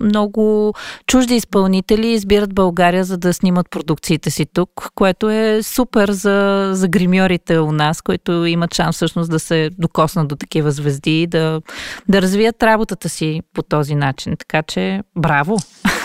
много 0.00 0.74
чужди 1.06 1.36
изпълнители 1.36 2.06
избират 2.06 2.54
България, 2.54 3.04
за 3.04 3.18
да 3.18 3.34
снимат 3.34 3.70
продукциите 3.70 4.30
си 4.30 4.46
тук, 4.54 4.90
което 4.94 5.30
е 5.30 5.62
супер 5.62 6.10
за, 6.10 6.70
за 6.72 6.88
гримьорите 6.88 7.58
у 7.58 7.72
нас, 7.72 8.02
които 8.02 8.46
имат 8.46 8.74
шанс 8.74 8.96
всъщност 8.96 9.30
да 9.30 9.38
се 9.38 9.70
докоснат 9.78 10.28
до 10.28 10.36
такива 10.36 10.70
звезди 10.70 11.22
и 11.22 11.26
да, 11.26 11.60
да 12.08 12.22
развият 12.22 12.62
работата 12.62 13.08
си 13.08 13.40
по 13.54 13.62
този 13.62 13.94
начин. 13.94 14.36
Така 14.36 14.53
че, 14.62 15.00
браво! 15.16 15.58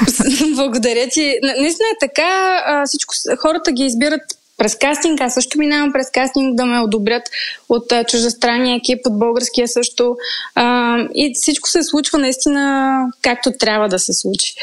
Благодаря 0.55 1.07
ти. 1.11 1.35
Наистина 1.43 1.87
е 1.93 2.07
така. 2.07 2.83
Всичко, 2.85 3.13
хората 3.41 3.71
ги 3.71 3.83
избират 3.83 4.21
през 4.59 4.75
кастинг. 4.75 5.21
Аз 5.21 5.33
също 5.33 5.59
минавам 5.59 5.91
през 5.93 6.11
кастинг 6.11 6.55
да 6.55 6.65
ме 6.65 6.79
одобрят 6.79 7.23
от 7.69 7.93
чуждестранния 8.07 8.77
екип, 8.77 8.99
от 9.05 9.19
българския 9.19 9.67
също. 9.67 10.15
А, 10.55 10.97
и 11.15 11.33
всичко 11.35 11.69
се 11.69 11.83
случва 11.83 12.19
наистина 12.19 13.05
както 13.21 13.51
трябва 13.59 13.89
да 13.89 13.99
се 13.99 14.13
случи. 14.13 14.53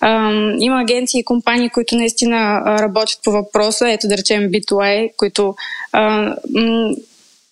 А, 0.00 0.32
има 0.58 0.80
агенции 0.80 1.20
и 1.20 1.24
компании, 1.24 1.70
които 1.70 1.96
наистина 1.96 2.62
работят 2.78 3.18
по 3.24 3.30
въпроса. 3.30 3.90
Ето 3.90 4.08
да 4.08 4.16
речем 4.16 4.42
B2A, 4.42 5.10
които 5.16 5.54
а, 5.92 6.34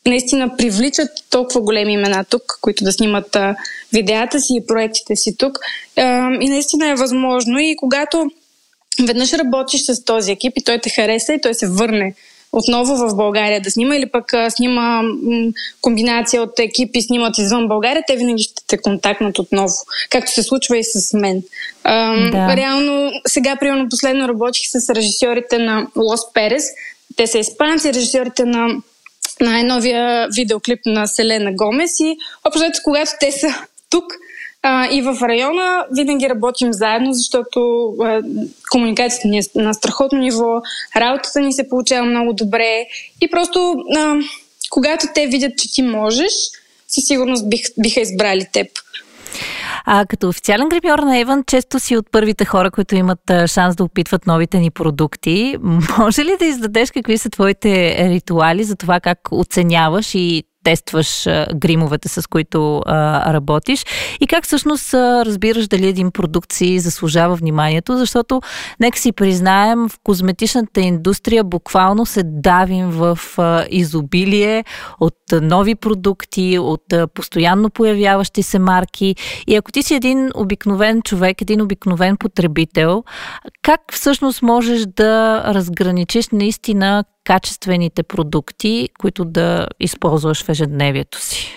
наистина 0.07 0.57
привличат 0.57 1.11
толкова 1.31 1.61
големи 1.61 1.93
имена 1.93 2.25
тук, 2.25 2.43
които 2.61 2.85
да 2.85 2.93
снимат 2.93 3.37
а, 3.37 3.57
видеята 3.93 4.41
си 4.41 4.53
и 4.57 4.67
проектите 4.67 5.17
си 5.17 5.37
тук. 5.37 5.59
А, 5.97 6.31
и 6.41 6.49
наистина 6.49 6.89
е 6.89 6.95
възможно. 6.95 7.59
И 7.59 7.77
когато 7.77 8.31
веднъж 9.07 9.33
работиш 9.33 9.81
с 9.81 10.05
този 10.05 10.33
екип 10.33 10.53
и 10.57 10.65
той 10.65 10.79
те 10.79 10.91
хареса 10.91 11.33
и 11.33 11.41
той 11.41 11.55
се 11.55 11.69
върне 11.69 12.15
отново 12.53 12.97
в 12.97 13.17
България 13.17 13.61
да 13.61 13.71
снима 13.71 13.97
или 13.97 14.07
пък 14.07 14.33
а, 14.35 14.51
снима 14.51 15.03
м, 15.03 15.13
комбинация 15.81 16.43
от 16.43 16.59
екипи 16.59 17.03
снимат 17.03 17.39
извън 17.39 17.69
България, 17.69 18.03
те 18.07 18.17
винаги 18.17 18.43
ще 18.43 18.67
те 18.67 18.79
контактнат 18.79 19.39
отново, 19.39 19.75
както 20.11 20.33
се 20.33 20.43
случва 20.43 20.79
и 20.79 20.85
с 20.85 21.13
мен. 21.13 21.43
А, 21.85 22.31
да. 22.31 22.57
Реално, 22.57 23.13
сега, 23.27 23.57
примерно, 23.57 23.89
последно 23.89 24.29
работих 24.29 24.63
с 24.67 24.95
режисьорите 24.95 25.59
на 25.59 25.87
Лос 25.97 26.33
Перес. 26.33 26.65
Те 27.17 27.27
са 27.27 27.39
испанци, 27.39 27.95
режисьорите 27.95 28.45
на 28.45 28.69
най-новия 29.41 30.29
видеоклип 30.37 30.81
на 30.87 31.07
Селена 31.07 31.53
Гомес 31.53 32.01
и 32.01 32.17
общо 32.45 32.65
когато 32.85 33.11
те 33.21 33.33
са 33.33 33.55
тук 33.91 34.05
а, 34.63 34.89
и 34.93 35.03
в 35.03 35.19
района, 35.23 35.85
винаги 35.93 36.29
работим 36.29 36.73
заедно, 36.73 37.13
защото 37.13 37.89
а, 38.01 38.21
комуникацията 38.71 39.29
ни 39.29 39.39
е 39.39 39.43
на 39.55 39.75
страхотно 39.75 40.19
ниво, 40.19 40.63
работата 40.97 41.41
ни 41.41 41.53
се 41.53 41.69
получава 41.69 42.07
много 42.07 42.33
добре 42.33 42.87
и 43.21 43.31
просто 43.31 43.75
а, 43.97 44.17
когато 44.71 45.07
те 45.15 45.27
видят, 45.27 45.59
че 45.59 45.73
ти 45.73 45.83
можеш, 45.83 46.33
със 46.89 47.05
сигурност 47.05 47.49
бих, 47.49 47.61
биха 47.79 48.01
избрали 48.01 48.47
теб. 48.53 48.69
А 49.85 50.07
като 50.07 50.29
официален 50.29 50.69
гримьор 50.69 50.99
на 50.99 51.19
Еван, 51.19 51.45
често 51.47 51.81
си 51.81 51.97
от 51.97 52.07
първите 52.13 52.45
хора, 52.45 52.71
които 52.71 52.95
имат 52.95 53.33
шанс 53.47 53.77
да 53.77 53.85
опитват 53.85 54.27
новите 54.27 54.59
ни 54.59 54.71
продукти. 54.71 55.57
Може 55.99 56.25
ли 56.25 56.37
да 56.39 56.45
издадеш 56.45 56.91
какви 56.91 57.19
са 57.19 57.31
твоите 57.31 57.97
ритуали 58.11 58.65
за 58.65 58.77
това 58.77 59.01
как 59.01 59.19
оценяваш 59.31 60.15
и 60.15 60.45
тестваш 60.65 61.29
гримовете, 61.55 62.09
с 62.09 62.29
които 62.29 62.83
а, 62.87 63.33
работиш? 63.33 63.85
И 64.21 64.27
как 64.27 64.45
всъщност 64.45 64.95
разбираш 64.95 65.69
дали 65.69 65.87
един 65.87 66.11
продукт 66.11 66.53
си 66.53 66.79
заслужава 66.79 67.35
вниманието, 67.35 67.97
защото 67.97 68.41
нека 68.81 68.99
си 68.99 69.13
признаем, 69.13 69.89
в 69.89 69.99
козметичната 70.05 70.81
индустрия 70.81 71.45
буквално 71.45 72.07
се 72.07 72.23
давим 72.25 72.91
в 72.91 73.19
а, 73.39 73.65
изобилие 73.71 74.65
от 75.01 75.15
нови 75.33 75.75
продукти, 75.75 76.59
от 76.59 76.93
а, 76.93 77.07
постоянно 77.07 77.71
появяващи 77.71 78.43
се 78.43 78.59
марки. 78.59 79.17
И 79.47 79.57
ако 79.57 79.73
ти 79.73 79.83
си 79.83 79.95
един 79.95 80.31
обикновен 80.35 81.03
човек, 81.03 81.41
един 81.41 81.61
обикновен 81.63 82.17
потребител, 82.17 83.05
как 83.63 83.81
всъщност 83.93 84.43
можеш 84.43 84.83
да 84.87 85.43
разграничиш 85.55 86.29
наистина 86.29 87.05
качествените 87.25 88.03
продукти, 88.03 88.89
които 89.01 89.25
да 89.25 89.67
използваш 89.81 90.45
в 90.45 90.49
ежедневието 90.49 91.21
си. 91.21 91.57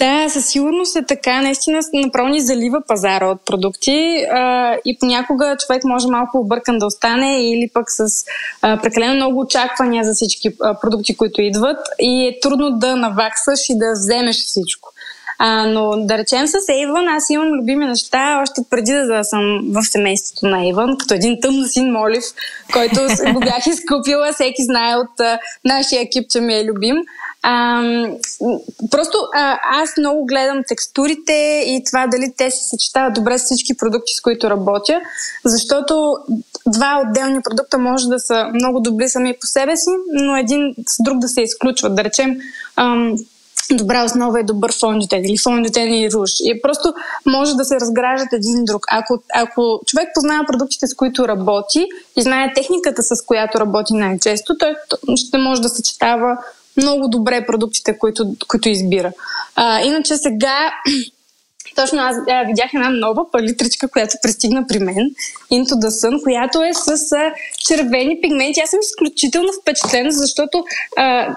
Да, 0.00 0.28
със 0.28 0.46
сигурност 0.46 0.96
е 0.96 1.06
така. 1.06 1.42
Наистина 1.42 1.80
направо 1.94 2.28
ни 2.28 2.40
залива 2.40 2.82
пазара 2.88 3.26
от 3.26 3.46
продукти 3.46 4.26
а, 4.32 4.74
и 4.84 4.98
понякога 5.00 5.56
човек 5.66 5.84
може 5.84 6.08
малко 6.08 6.38
объркан 6.38 6.78
да 6.78 6.86
остане 6.86 7.50
или 7.50 7.70
пък 7.74 7.84
с 7.90 8.24
а, 8.62 8.82
прекалено 8.82 9.14
много 9.14 9.40
очаквания 9.40 10.04
за 10.04 10.14
всички 10.14 10.48
а, 10.62 10.80
продукти, 10.80 11.16
които 11.16 11.42
идват 11.42 11.78
и 11.98 12.26
е 12.26 12.40
трудно 12.40 12.70
да 12.70 12.96
наваксаш 12.96 13.68
и 13.68 13.78
да 13.78 13.92
вземеш 13.92 14.36
всичко. 14.36 14.92
А, 15.42 15.66
но 15.66 16.06
да 16.06 16.18
речем 16.18 16.46
с 16.46 16.68
Ейвън, 16.68 17.08
аз 17.08 17.30
имам 17.30 17.48
любими 17.48 17.86
неща 17.86 18.40
още 18.42 18.60
преди 18.70 18.92
да 18.92 19.24
съм 19.24 19.60
в 19.72 19.82
семейството 19.82 20.46
на 20.46 20.64
Ейвън, 20.66 20.98
като 20.98 21.14
един 21.14 21.40
тъмно 21.40 21.66
син 21.66 21.92
Молив, 21.92 22.24
който 22.72 23.00
го 23.34 23.40
бях 23.40 23.66
изкупила. 23.66 24.32
Всеки 24.32 24.64
знае 24.64 24.96
от 24.96 25.20
а, 25.20 25.38
нашия 25.64 26.02
екип, 26.02 26.30
че 26.30 26.40
ми 26.40 26.54
е 26.54 26.64
любим. 26.64 26.96
А, 27.42 27.82
просто 28.90 29.18
а, 29.34 29.58
аз 29.62 29.96
много 29.98 30.26
гледам 30.26 30.62
текстурите 30.68 31.64
и 31.66 31.82
това 31.86 32.06
дали 32.06 32.32
те 32.36 32.50
се 32.50 32.68
съчетават 32.68 33.14
добре 33.14 33.38
с 33.38 33.44
всички 33.44 33.76
продукти, 33.76 34.12
с 34.16 34.20
които 34.20 34.50
работя, 34.50 35.00
защото 35.44 36.16
два 36.66 37.02
отделни 37.06 37.42
продукта 37.42 37.78
може 37.78 38.08
да 38.08 38.18
са 38.18 38.50
много 38.54 38.80
добри 38.80 39.08
сами 39.08 39.34
по 39.40 39.46
себе 39.46 39.76
си, 39.76 39.90
но 40.12 40.36
един 40.36 40.74
с 40.88 41.02
друг 41.02 41.18
да 41.18 41.28
се 41.28 41.40
изключват. 41.40 41.94
Да 41.94 42.04
речем, 42.04 42.36
ам, 42.76 43.16
добра 43.72 44.04
основа 44.04 44.40
е 44.40 44.42
добър 44.42 44.72
фондютен 44.80 45.24
или 45.24 45.38
фондютен 45.38 45.94
и 45.94 46.10
руш. 46.10 46.30
И 46.40 46.62
просто 46.62 46.94
може 47.26 47.54
да 47.54 47.64
се 47.64 47.74
разграждат 47.74 48.32
един 48.32 48.64
друг. 48.64 48.86
Ако, 48.90 49.22
ако 49.34 49.80
човек 49.86 50.08
познава 50.14 50.44
продуктите, 50.46 50.86
с 50.86 50.94
които 50.94 51.28
работи 51.28 51.86
и 52.16 52.22
знае 52.22 52.52
техниката, 52.54 53.02
с 53.02 53.22
която 53.26 53.60
работи 53.60 53.94
най-често, 53.94 54.58
той 54.58 54.74
ще 55.16 55.38
може 55.38 55.62
да 55.62 55.68
съчетава 55.68 56.38
много 56.76 57.08
добре 57.08 57.46
продуктите, 57.46 57.98
които, 57.98 58.34
които 58.48 58.68
избира. 58.68 59.12
А, 59.56 59.80
иначе 59.80 60.16
сега 60.16 60.70
точно 61.76 61.98
аз 62.00 62.16
а, 62.28 62.44
видях 62.44 62.70
една 62.74 62.90
нова 62.90 63.30
палитричка, 63.30 63.88
която 63.88 64.16
пристигна 64.22 64.66
при 64.68 64.78
мен, 64.78 65.10
Into 65.52 65.72
the 65.72 65.88
Sun, 65.88 66.22
която 66.22 66.62
е 66.62 66.74
с 66.74 67.12
а, 67.12 67.32
червени 67.66 68.20
пигменти. 68.22 68.60
Аз 68.60 68.70
съм 68.70 68.80
изключително 68.82 69.48
впечатлена, 69.62 70.12
защото 70.12 70.64
а, 70.96 71.34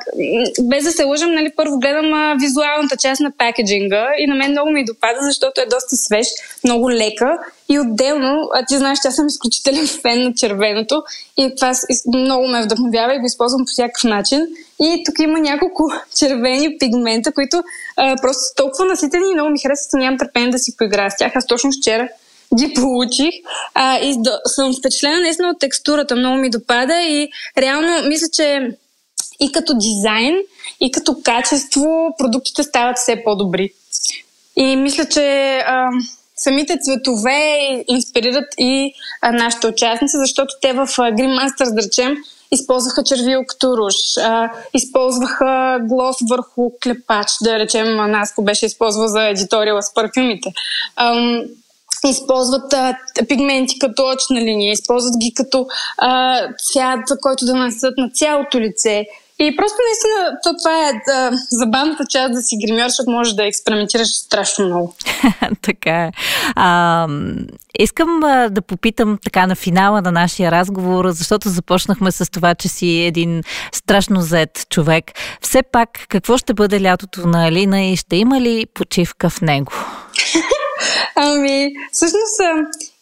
без 0.61 0.83
да 0.83 0.91
се 0.91 1.03
лъжам, 1.03 1.31
нали, 1.31 1.51
първо 1.55 1.79
гледам 1.79 2.13
а, 2.13 2.35
визуалната 2.39 2.97
част 2.97 3.21
на 3.21 3.31
пакеджинга 3.37 4.07
и 4.19 4.27
на 4.27 4.35
мен 4.35 4.51
много 4.51 4.71
ми 4.71 4.85
допада, 4.85 5.19
защото 5.21 5.61
е 5.61 5.65
доста 5.65 5.95
свеж, 5.95 6.27
много 6.63 6.91
лека 6.91 7.37
и 7.69 7.79
отделно, 7.79 8.49
а 8.55 8.65
ти 8.65 8.77
знаеш, 8.77 8.99
че 8.99 9.07
аз 9.07 9.15
съм 9.15 9.27
изключителен 9.27 9.87
фен 9.87 10.23
на 10.23 10.33
червеното 10.33 11.03
и 11.37 11.55
това 11.55 11.73
много 12.15 12.47
ме 12.47 12.63
вдъхновява 12.63 13.15
и 13.15 13.19
го 13.19 13.25
използвам 13.25 13.65
по 13.65 13.71
всякакъв 13.71 14.03
начин. 14.03 14.47
И 14.83 15.03
тук 15.05 15.19
има 15.19 15.39
няколко 15.39 15.91
червени 16.17 16.77
пигмента, 16.77 17.33
които 17.33 17.63
а, 17.97 18.15
просто 18.21 18.41
са 18.41 18.55
толкова 18.55 18.85
наситени 18.85 19.31
и 19.31 19.33
много 19.33 19.49
ми 19.49 19.59
харесват, 19.59 19.93
нямам 19.93 20.17
търпение 20.17 20.49
да 20.49 20.59
си 20.59 20.77
поиграя 20.77 21.11
с 21.11 21.17
тях. 21.17 21.31
Аз 21.35 21.47
точно 21.47 21.71
вчера 21.71 22.07
ги 22.55 22.73
получих 22.73 23.33
а, 23.73 23.97
и 23.97 24.15
да, 24.17 24.39
съм 24.45 24.73
впечатлена 24.79 25.21
наистина 25.21 25.49
от 25.49 25.59
текстурата, 25.59 26.15
много 26.15 26.37
ми 26.37 26.49
допада 26.49 27.01
и 27.01 27.29
реално 27.57 28.07
мисля, 28.07 28.27
че 28.33 28.77
и 29.39 29.51
като 29.51 29.73
дизайн, 29.77 30.35
и 30.81 30.91
като 30.91 31.15
качество 31.23 32.15
продуктите 32.17 32.63
стават 32.63 32.97
все 32.97 33.23
по-добри. 33.23 33.73
И 34.55 34.75
мисля, 34.75 35.05
че 35.05 35.57
а, 35.57 35.89
самите 36.35 36.77
цветове 36.81 37.59
инспирират 37.87 38.53
и 38.57 38.93
а, 39.21 39.31
нашите 39.31 39.67
участници, 39.67 40.17
защото 40.17 40.53
те 40.61 40.73
в 40.73 40.87
Green 40.87 41.39
Masters, 41.39 41.75
да 41.75 41.81
речем, 41.81 42.17
използваха 42.53 43.03
червил 43.03 43.43
като 43.47 43.77
руш, 43.77 43.95
а, 44.17 44.49
използваха 44.73 45.79
глос 45.81 46.15
върху 46.29 46.71
клепач, 46.83 47.27
да 47.41 47.59
речем, 47.59 47.95
Наско 47.95 48.43
беше 48.43 48.65
използвал 48.65 49.07
за 49.07 49.23
едиториала 49.27 49.81
с 49.81 49.93
парфюмите. 49.93 50.53
Ам, 50.95 51.43
използват 52.09 52.73
а, 52.73 52.97
пигменти 53.27 53.79
като 53.79 54.03
очна 54.03 54.41
линия, 54.41 54.71
използват 54.71 55.17
ги 55.17 55.33
като 55.33 55.67
а, 55.97 56.39
цвят, 56.57 56.99
който 57.21 57.45
да 57.45 57.55
нанесат 57.55 57.97
на 57.97 58.09
цялото 58.09 58.59
лице. 58.59 59.05
И 59.39 59.55
просто 59.55 59.77
наистина 59.87 60.39
то, 60.43 60.49
това 60.57 60.89
е 60.89 60.93
да, 61.07 61.37
забавната 61.51 62.03
част 62.09 62.33
да 62.33 62.41
си 62.41 62.57
гримьор, 62.65 62.87
защото 62.87 63.11
можеш 63.11 63.33
да 63.33 63.47
експериментираш 63.47 64.07
страшно 64.07 64.65
много. 64.65 64.95
така 65.61 66.03
е. 66.03 66.11
А, 66.55 67.07
искам 67.79 68.23
а, 68.23 68.49
да 68.49 68.61
попитам 68.61 69.19
така 69.23 69.47
на 69.47 69.55
финала 69.55 70.01
на 70.01 70.11
нашия 70.11 70.51
разговор, 70.51 71.09
защото 71.09 71.49
започнахме 71.49 72.11
с 72.11 72.31
това, 72.31 72.55
че 72.55 72.67
си 72.67 72.87
един 72.87 73.43
страшно 73.71 74.21
зет 74.21 74.65
човек. 74.69 75.11
Все 75.41 75.63
пак, 75.63 75.89
какво 76.09 76.37
ще 76.37 76.53
бъде 76.53 76.81
лятото 76.81 77.27
на 77.27 77.47
Алина 77.47 77.81
и 77.81 77.95
ще 77.95 78.15
има 78.15 78.41
ли 78.41 78.65
почивка 78.73 79.29
в 79.29 79.41
него? 79.41 79.71
Ами, 81.15 81.73
всъщност, 81.91 82.41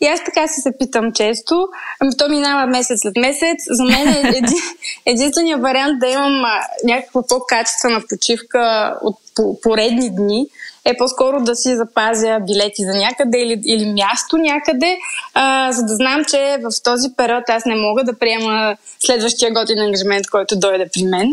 и 0.01 0.07
аз 0.07 0.23
така 0.23 0.47
се 0.47 0.77
питам 0.79 1.13
често. 1.13 1.67
Ами, 1.99 2.17
то 2.17 2.29
минава 2.29 2.67
месец 2.67 2.99
след 3.01 3.15
месец. 3.17 3.57
За 3.69 3.83
мен 3.83 4.07
е 4.07 4.37
един, 4.37 4.59
единственият 5.05 5.61
вариант 5.61 5.99
да 5.99 6.07
имам 6.07 6.41
някаква 6.83 7.21
по-качествена 7.29 8.01
почивка 8.09 8.95
от 9.01 9.17
поредни 9.61 10.15
дни 10.15 10.47
е 10.85 10.97
по-скоро 10.97 11.43
да 11.43 11.55
си 11.55 11.75
запазя 11.75 12.39
билети 12.47 12.83
за 12.83 12.93
някъде 12.93 13.37
или, 13.37 13.61
или 13.65 13.85
място 13.85 14.37
някъде, 14.37 14.97
а, 15.33 15.71
за 15.71 15.83
да 15.83 15.95
знам, 15.95 16.25
че 16.25 16.57
в 16.63 16.83
този 16.83 17.09
период 17.17 17.43
аз 17.49 17.65
не 17.65 17.75
мога 17.75 18.03
да 18.03 18.19
приема 18.19 18.75
следващия 18.99 19.53
готин 19.53 19.79
ангажимент, 19.79 20.29
който 20.29 20.59
дойде 20.59 20.89
при 20.93 21.03
мен. 21.03 21.29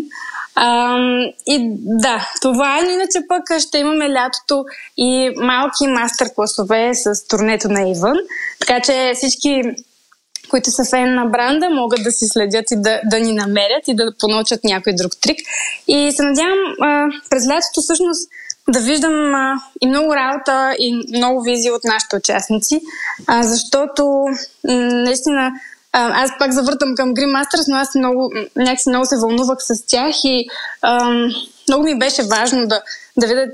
И 1.46 1.72
да, 1.78 2.28
това 2.42 2.78
е, 2.78 2.82
но 2.82 2.90
иначе 2.90 3.18
пък 3.28 3.60
ще 3.60 3.78
имаме 3.78 4.12
лятото 4.12 4.64
и 4.96 5.30
малки 5.36 5.86
мастер-класове 5.86 6.92
с 6.94 7.28
турнето 7.28 7.68
на 7.68 7.90
Ивън. 7.90 8.16
Така 8.60 8.80
че 8.80 9.12
всички 9.14 9.62
които 10.50 10.70
са 10.70 10.84
фен 10.84 11.14
на 11.14 11.24
бранда, 11.24 11.70
могат 11.70 12.02
да 12.02 12.12
си 12.12 12.26
следят 12.28 12.70
и 12.70 12.76
да, 12.76 13.00
да 13.04 13.20
ни 13.20 13.32
намерят 13.32 13.88
и 13.88 13.94
да 13.94 14.12
понаучат 14.18 14.64
някой 14.64 14.92
друг 14.92 15.12
трик. 15.20 15.38
И 15.88 16.12
се 16.12 16.22
надявам 16.22 16.58
а, 16.80 17.06
през 17.30 17.48
лятото 17.48 17.80
всъщност 17.82 18.30
да 18.68 18.80
виждам 18.80 19.34
а, 19.34 19.54
и 19.80 19.86
много 19.86 20.14
работа 20.14 20.74
и 20.78 21.16
много 21.16 21.42
визия 21.42 21.74
от 21.74 21.84
нашите 21.84 22.16
участници, 22.16 22.80
а, 23.26 23.42
защото 23.42 24.04
м- 24.68 24.74
наистина 24.74 25.52
аз 25.92 26.30
пак 26.38 26.52
завъртам 26.52 26.94
към 26.96 27.14
Green 27.14 27.36
Masters, 27.36 27.64
но 27.68 27.76
аз 27.76 27.94
много, 27.94 28.32
някакси 28.56 28.88
много 28.88 29.06
се 29.06 29.16
вълнувах 29.16 29.58
с 29.60 29.86
тях 29.86 30.14
и 30.24 30.46
ам, 30.82 31.30
много 31.68 31.84
ми 31.84 31.98
беше 31.98 32.22
важно 32.22 32.66
да, 32.66 32.82
да 33.16 33.26
видя 33.26 33.46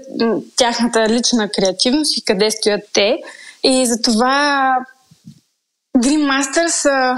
тяхната 0.57 1.09
лична 1.09 1.49
креативност 1.49 2.17
и 2.17 2.25
къде 2.25 2.51
стоят 2.51 2.81
те. 2.93 3.19
И 3.63 3.87
затова 3.87 4.77
Green 5.99 6.31
Masters 6.31 6.91
а, 6.91 7.17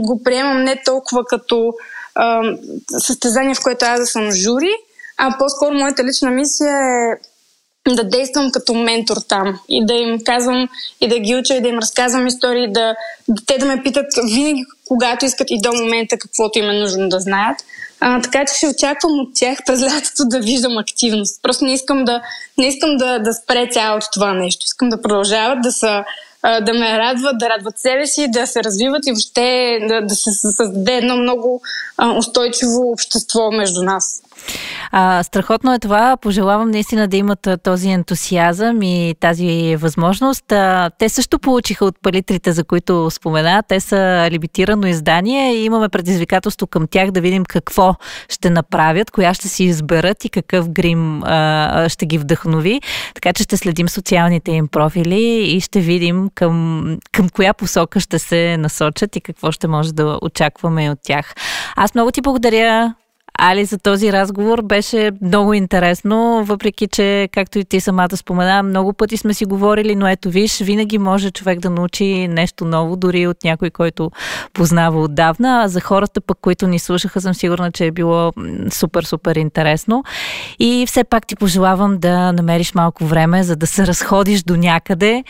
го 0.00 0.22
приемам 0.24 0.62
не 0.62 0.82
толкова 0.84 1.24
като 1.24 1.72
а, 2.14 2.42
състезание, 2.98 3.54
в 3.54 3.62
което 3.62 3.84
аз 3.84 4.00
да 4.00 4.06
съм 4.06 4.32
жури, 4.32 4.72
а 5.18 5.38
по-скоро 5.38 5.74
моята 5.74 6.04
лична 6.04 6.30
мисия 6.30 6.76
е 6.76 7.31
да 7.88 8.04
действам 8.04 8.52
като 8.52 8.74
ментор 8.74 9.16
там 9.28 9.58
и 9.68 9.86
да 9.86 9.94
им 9.94 10.18
казвам 10.24 10.68
и 11.00 11.08
да 11.08 11.18
ги 11.18 11.36
уча 11.36 11.54
и 11.54 11.60
да 11.60 11.68
им 11.68 11.78
разказвам 11.78 12.26
истории, 12.26 12.72
да, 12.72 12.94
те 13.46 13.58
да 13.58 13.66
ме 13.66 13.82
питат 13.82 14.06
винаги, 14.34 14.64
когато 14.88 15.24
искат 15.24 15.50
и 15.50 15.60
до 15.62 15.72
момента 15.72 16.18
каквото 16.18 16.58
им 16.58 16.70
е 16.70 16.78
нужно 16.78 17.08
да 17.08 17.20
знаят. 17.20 17.58
А, 18.00 18.22
така 18.22 18.44
че 18.44 18.54
ще 18.54 18.68
очаквам 18.68 19.20
от 19.20 19.28
тях 19.34 19.58
през 19.66 19.82
лятото 19.82 20.24
да 20.24 20.40
виждам 20.40 20.78
активност. 20.78 21.42
Просто 21.42 21.64
не 21.64 21.72
искам 21.72 22.04
да, 22.04 22.22
не 22.58 22.66
искам 22.66 22.96
да, 22.96 23.18
да 23.18 23.32
спре 23.34 23.68
цялото 23.70 24.06
това 24.12 24.32
нещо. 24.32 24.64
Искам 24.64 24.88
да 24.88 25.02
продължават 25.02 25.62
да 25.62 25.72
са 25.72 26.04
да 26.42 26.74
ме 26.74 26.98
радват, 26.98 27.38
да 27.38 27.48
радват 27.48 27.78
себе 27.78 28.06
си, 28.06 28.30
да 28.30 28.46
се 28.46 28.64
развиват 28.64 29.06
и 29.06 29.12
въобще 29.12 29.78
да, 29.88 30.00
да 30.06 30.14
се 30.14 30.30
създаде 30.30 30.92
едно 30.92 31.16
много 31.16 31.62
устойчиво 32.18 32.92
общество 32.92 33.50
между 33.50 33.82
нас. 33.82 34.22
А, 34.90 35.22
страхотно 35.22 35.74
е 35.74 35.78
това. 35.78 36.16
Пожелавам 36.16 36.70
наистина 36.70 37.08
да 37.08 37.16
имат 37.16 37.48
този 37.62 37.88
ентусиазъм 37.88 38.82
и 38.82 39.14
тази 39.20 39.76
възможност. 39.76 40.52
А, 40.52 40.90
те 40.98 41.08
също 41.08 41.38
получиха 41.38 41.84
от 41.84 41.96
палитрите, 42.02 42.52
за 42.52 42.64
които 42.64 43.10
спомена. 43.10 43.62
Те 43.68 43.80
са 43.80 44.28
лимитирано 44.30 44.86
издание 44.86 45.54
и 45.54 45.64
имаме 45.64 45.88
предизвикателство 45.88 46.66
към 46.66 46.86
тях 46.86 47.10
да 47.10 47.20
видим 47.20 47.44
какво 47.44 47.94
ще 48.28 48.50
направят, 48.50 49.10
коя 49.10 49.34
ще 49.34 49.48
си 49.48 49.64
изберат 49.64 50.24
и 50.24 50.30
какъв 50.30 50.68
грим 50.70 51.22
а, 51.22 51.88
ще 51.88 52.06
ги 52.06 52.18
вдъхнови. 52.18 52.80
Така 53.14 53.32
че 53.32 53.42
ще 53.42 53.56
следим 53.56 53.88
социалните 53.88 54.50
им 54.50 54.68
профили 54.68 55.54
и 55.56 55.60
ще 55.60 55.80
видим 55.80 56.28
към, 56.34 56.98
към 57.12 57.28
коя 57.28 57.54
посока 57.54 58.00
ще 58.00 58.18
се 58.18 58.56
насочат 58.56 59.16
и 59.16 59.20
какво 59.20 59.52
ще 59.52 59.68
може 59.68 59.92
да 59.94 60.18
очакваме 60.22 60.90
от 60.90 60.98
тях. 61.02 61.34
Аз 61.76 61.94
много 61.94 62.10
ти 62.10 62.20
благодаря 62.20 62.94
Али, 63.38 63.64
за 63.64 63.78
този 63.78 64.12
разговор 64.12 64.62
беше 64.62 65.10
много 65.22 65.54
интересно, 65.54 66.44
въпреки 66.44 66.88
че, 66.88 67.28
както 67.32 67.58
и 67.58 67.64
ти 67.64 67.80
самата 67.80 68.16
спомена, 68.16 68.62
много 68.62 68.92
пъти 68.92 69.16
сме 69.16 69.34
си 69.34 69.44
говорили, 69.44 69.94
но 69.94 70.08
ето 70.08 70.30
виж, 70.30 70.60
винаги 70.60 70.98
може 70.98 71.30
човек 71.30 71.58
да 71.58 71.70
научи 71.70 72.28
нещо 72.28 72.64
ново, 72.64 72.96
дори 72.96 73.26
от 73.26 73.44
някой, 73.44 73.70
който 73.70 74.10
познава 74.52 75.02
отдавна. 75.02 75.62
А 75.64 75.68
за 75.68 75.80
хората 75.80 76.20
пък, 76.20 76.38
които 76.40 76.66
ни 76.66 76.78
слушаха, 76.78 77.20
съм 77.20 77.34
сигурна, 77.34 77.72
че 77.72 77.86
е 77.86 77.90
било 77.90 78.32
супер, 78.70 79.02
супер 79.02 79.36
интересно. 79.36 80.04
И 80.58 80.84
все 80.88 81.04
пак 81.04 81.26
ти 81.26 81.36
пожелавам 81.36 81.98
да 81.98 82.32
намериш 82.32 82.74
малко 82.74 83.04
време, 83.04 83.42
за 83.42 83.56
да 83.56 83.66
се 83.66 83.86
разходиш 83.86 84.42
до 84.42 84.56
някъде, 84.56 85.24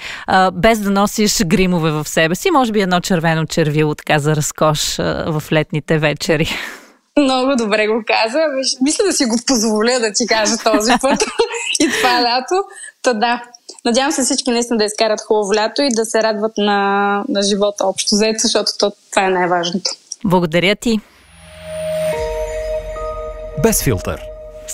без 0.53 0.79
да 0.79 0.91
носиш 0.91 1.45
гримове 1.45 1.91
в 1.91 2.09
себе 2.09 2.35
си. 2.35 2.51
Може 2.51 2.73
би 2.73 2.81
едно 2.81 3.01
червено 3.01 3.47
червило, 3.47 3.95
така 3.95 4.19
за 4.19 4.37
разкош 4.37 4.97
в 5.27 5.43
летните 5.53 5.99
вечери. 5.99 6.49
Много 7.19 7.57
добре 7.57 7.87
го 7.87 8.03
каза. 8.07 8.39
Мисля 8.83 9.05
да 9.05 9.13
си 9.13 9.25
го 9.25 9.37
позволя 9.47 9.99
да 9.99 10.13
ти 10.13 10.27
кажа 10.27 10.57
този 10.65 10.93
път 11.03 11.23
и 11.81 11.91
това 11.91 12.23
лято. 12.23 12.65
Та 13.03 13.13
да. 13.13 13.43
Надявам 13.85 14.13
се 14.13 14.23
всички 14.23 14.51
наистина 14.51 14.79
да 14.79 14.85
изкарат 14.85 15.21
хубаво 15.21 15.55
лято 15.55 15.83
и 15.83 15.89
да 15.93 16.05
се 16.05 16.23
радват 16.23 16.53
на, 16.59 17.25
на 17.29 17.43
живота 17.43 17.87
общо 17.87 18.15
взето, 18.15 18.39
защото 18.39 18.73
то, 18.79 18.93
това 19.11 19.27
е 19.27 19.31
най-важното. 19.31 19.91
Благодаря 20.25 20.77
ти. 20.77 21.01
Без 23.63 23.83
филтър. 23.83 24.32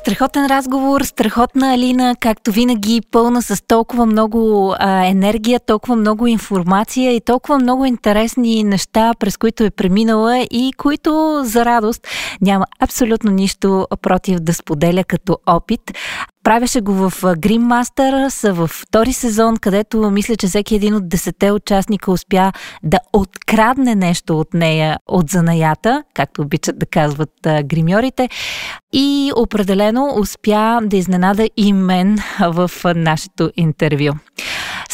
Страхотен 0.09 0.47
разговор, 0.47 1.01
страхотна 1.03 1.75
Алина, 1.75 2.17
както 2.21 2.53
винаги, 2.53 3.01
пълна 3.11 3.43
с 3.43 3.67
толкова 3.67 4.07
много 4.07 4.75
а, 4.79 5.07
енергия, 5.07 5.61
толкова 5.61 5.97
много 5.97 6.27
информация 6.27 7.13
и 7.13 7.21
толкова 7.21 7.59
много 7.59 7.85
интересни 7.85 8.65
неща, 8.65 9.13
през 9.19 9.37
които 9.37 9.65
е 9.65 9.71
преминала 9.71 10.39
и 10.39 10.73
които 10.77 11.41
за 11.45 11.65
радост 11.65 12.07
няма 12.41 12.65
абсолютно 12.81 13.31
нищо 13.31 13.87
против 14.03 14.41
да 14.41 14.55
споделя 14.55 15.05
като 15.05 15.39
опит. 15.47 15.81
Правеше 16.49 16.81
го 16.81 16.93
в 16.93 17.11
Green 17.23 17.61
Masters 17.61 18.53
във 18.53 18.71
втори 18.71 19.13
сезон, 19.13 19.57
където 19.57 20.11
мисля, 20.11 20.37
че 20.37 20.47
всеки 20.47 20.75
един 20.75 20.95
от 20.95 21.09
десете 21.09 21.53
участника 21.53 22.11
успя 22.11 22.53
да 22.83 22.99
открадне 23.13 23.95
нещо 23.95 24.41
от 24.41 24.55
нея, 24.55 24.99
от 25.07 25.31
занаята, 25.31 26.05
както 26.15 26.43
обичат 26.43 26.79
да 26.79 26.87
казват 26.87 27.31
гримьорите, 27.65 28.29
и 28.93 29.33
определено 29.37 30.15
успя 30.21 30.81
да 30.83 30.97
изненада 30.97 31.49
и 31.57 31.73
мен 31.73 32.19
в 32.41 32.71
нашето 32.95 33.51
интервю. 33.57 34.13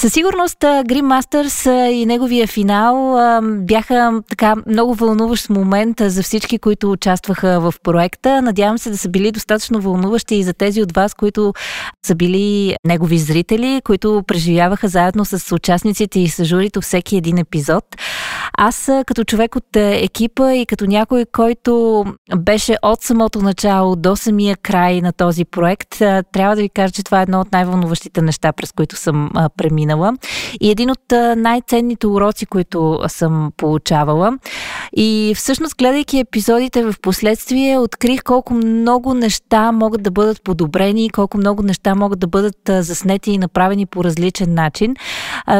Със 0.05 0.13
сигурност 0.13 0.61
Green 0.61 1.03
Masters 1.03 1.89
и 1.89 2.07
неговия 2.07 2.47
финал 2.47 3.19
бяха 3.43 4.23
така 4.29 4.55
много 4.67 4.95
вълнуващ 4.95 5.51
момент 5.51 5.97
за 6.01 6.23
всички, 6.23 6.59
които 6.59 6.91
участваха 6.91 7.61
в 7.61 7.75
проекта. 7.83 8.43
Надявам 8.43 8.79
се 8.79 8.91
да 8.91 8.99
са 8.99 9.09
били 9.09 9.33
достатъчно 9.33 9.81
вълнуващи 9.81 10.35
и 10.35 10.43
за 10.43 10.53
тези 10.53 10.83
от 10.83 10.93
вас, 10.93 11.15
които 11.15 11.53
са 12.07 12.15
били 12.15 12.77
негови 12.87 13.19
зрители, 13.19 13.81
които 13.85 14.23
преживяваха 14.27 14.89
заедно 14.89 15.25
с 15.25 15.55
участниците 15.55 16.21
и 16.21 16.29
с 16.29 16.45
журито 16.45 16.81
всеки 16.81 17.17
един 17.17 17.39
епизод. 17.39 17.85
Аз 18.59 18.91
като 19.07 19.25
човек 19.25 19.57
от 19.57 19.77
екипа 19.77 20.53
и 20.53 20.67
като 20.67 20.87
някой, 20.87 21.25
който 21.33 22.05
беше 22.37 22.77
от 22.83 23.03
самото 23.03 23.39
начало 23.39 23.97
до 23.97 24.17
самия 24.17 24.57
край 24.57 25.01
на 25.01 25.13
този 25.13 25.45
проект, 25.45 25.91
трябва 26.33 26.57
да 26.57 26.63
ви 26.63 26.69
кажа, 26.69 26.93
че 26.93 27.03
това 27.03 27.21
е 27.21 27.23
едно 27.23 27.41
от 27.41 27.53
най-вълнуващите 27.53 28.23
неща, 28.23 28.53
през 28.53 28.73
които 28.73 28.97
съм 28.97 29.31
преминала. 29.57 29.94
И 30.61 30.71
един 30.71 30.91
от 30.91 31.13
най-ценните 31.37 32.07
уроци, 32.07 32.47
които 32.47 33.01
съм 33.09 33.53
получавала. 33.57 34.39
И 34.97 35.33
всъщност, 35.37 35.77
гледайки 35.77 36.19
епизодите 36.19 36.83
в 36.83 36.95
последствие, 37.03 37.79
открих 37.79 38.23
колко 38.23 38.55
много 38.55 39.15
неща 39.15 39.73
могат 39.73 40.03
да 40.03 40.11
бъдат 40.11 40.43
подобрени, 40.43 41.11
колко 41.11 41.39
много 41.39 41.63
неща 41.63 41.95
могат 41.95 42.19
да 42.19 42.27
бъдат 42.27 42.59
заснети 42.67 43.31
и 43.31 43.39
направени 43.39 43.87
по 43.87 44.05
различен 44.05 44.55
начин. 44.55 44.95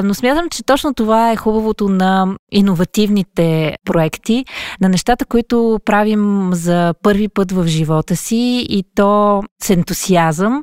Но 0.05 0.15
смятам, 0.15 0.49
че 0.51 0.65
точно 0.65 0.95
това 0.95 1.33
е 1.33 1.37
хубавото 1.37 1.89
на 1.89 2.37
иновативните 2.53 3.77
проекти, 3.85 4.45
на 4.81 4.89
нещата, 4.89 5.25
които 5.25 5.81
правим 5.85 6.51
за 6.53 6.95
първи 7.03 7.29
път 7.29 7.53
в 7.53 7.67
живота 7.67 8.17
си 8.17 8.67
и 8.69 8.85
то 8.95 9.43
с 9.63 9.71
ентусиазъм, 9.71 10.63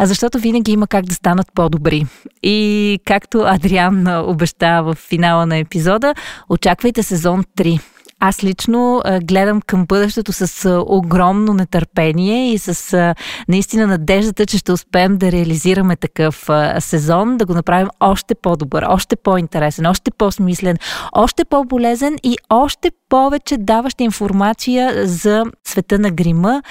защото 0.00 0.38
винаги 0.38 0.72
има 0.72 0.86
как 0.86 1.04
да 1.04 1.14
станат 1.14 1.46
по-добри. 1.54 2.06
И 2.42 2.98
както 3.12 3.42
Адриан 3.46 4.06
обеща 4.30 4.82
в 4.82 4.94
финала 4.94 5.46
на 5.46 5.56
епизода, 5.56 6.14
очаквайте 6.48 7.02
сезон 7.02 7.44
3. 7.58 7.80
Аз 8.20 8.44
лично 8.44 9.02
гледам 9.22 9.60
към 9.60 9.86
бъдещето 9.86 10.32
с 10.32 10.70
огромно 10.86 11.54
нетърпение 11.54 12.52
и 12.52 12.58
с 12.58 13.14
наистина 13.48 13.86
надеждата, 13.86 14.46
че 14.46 14.58
ще 14.58 14.72
успеем 14.72 15.16
да 15.16 15.32
реализираме 15.32 15.96
такъв 15.96 16.48
сезон, 16.78 17.36
да 17.36 17.46
го 17.46 17.54
направим 17.54 17.88
още 18.00 18.34
по-добър, 18.34 18.84
още 18.88 19.16
по-интересен, 19.16 19.86
още 19.86 20.10
по-смислен, 20.10 20.76
още 21.12 21.44
по-болезен 21.44 22.16
и 22.22 22.36
още 22.50 22.90
повече 23.12 23.56
даваща 23.56 24.04
информация 24.04 25.06
за 25.06 25.44
света 25.64 25.98
на 25.98 26.10
грима. 26.10 26.62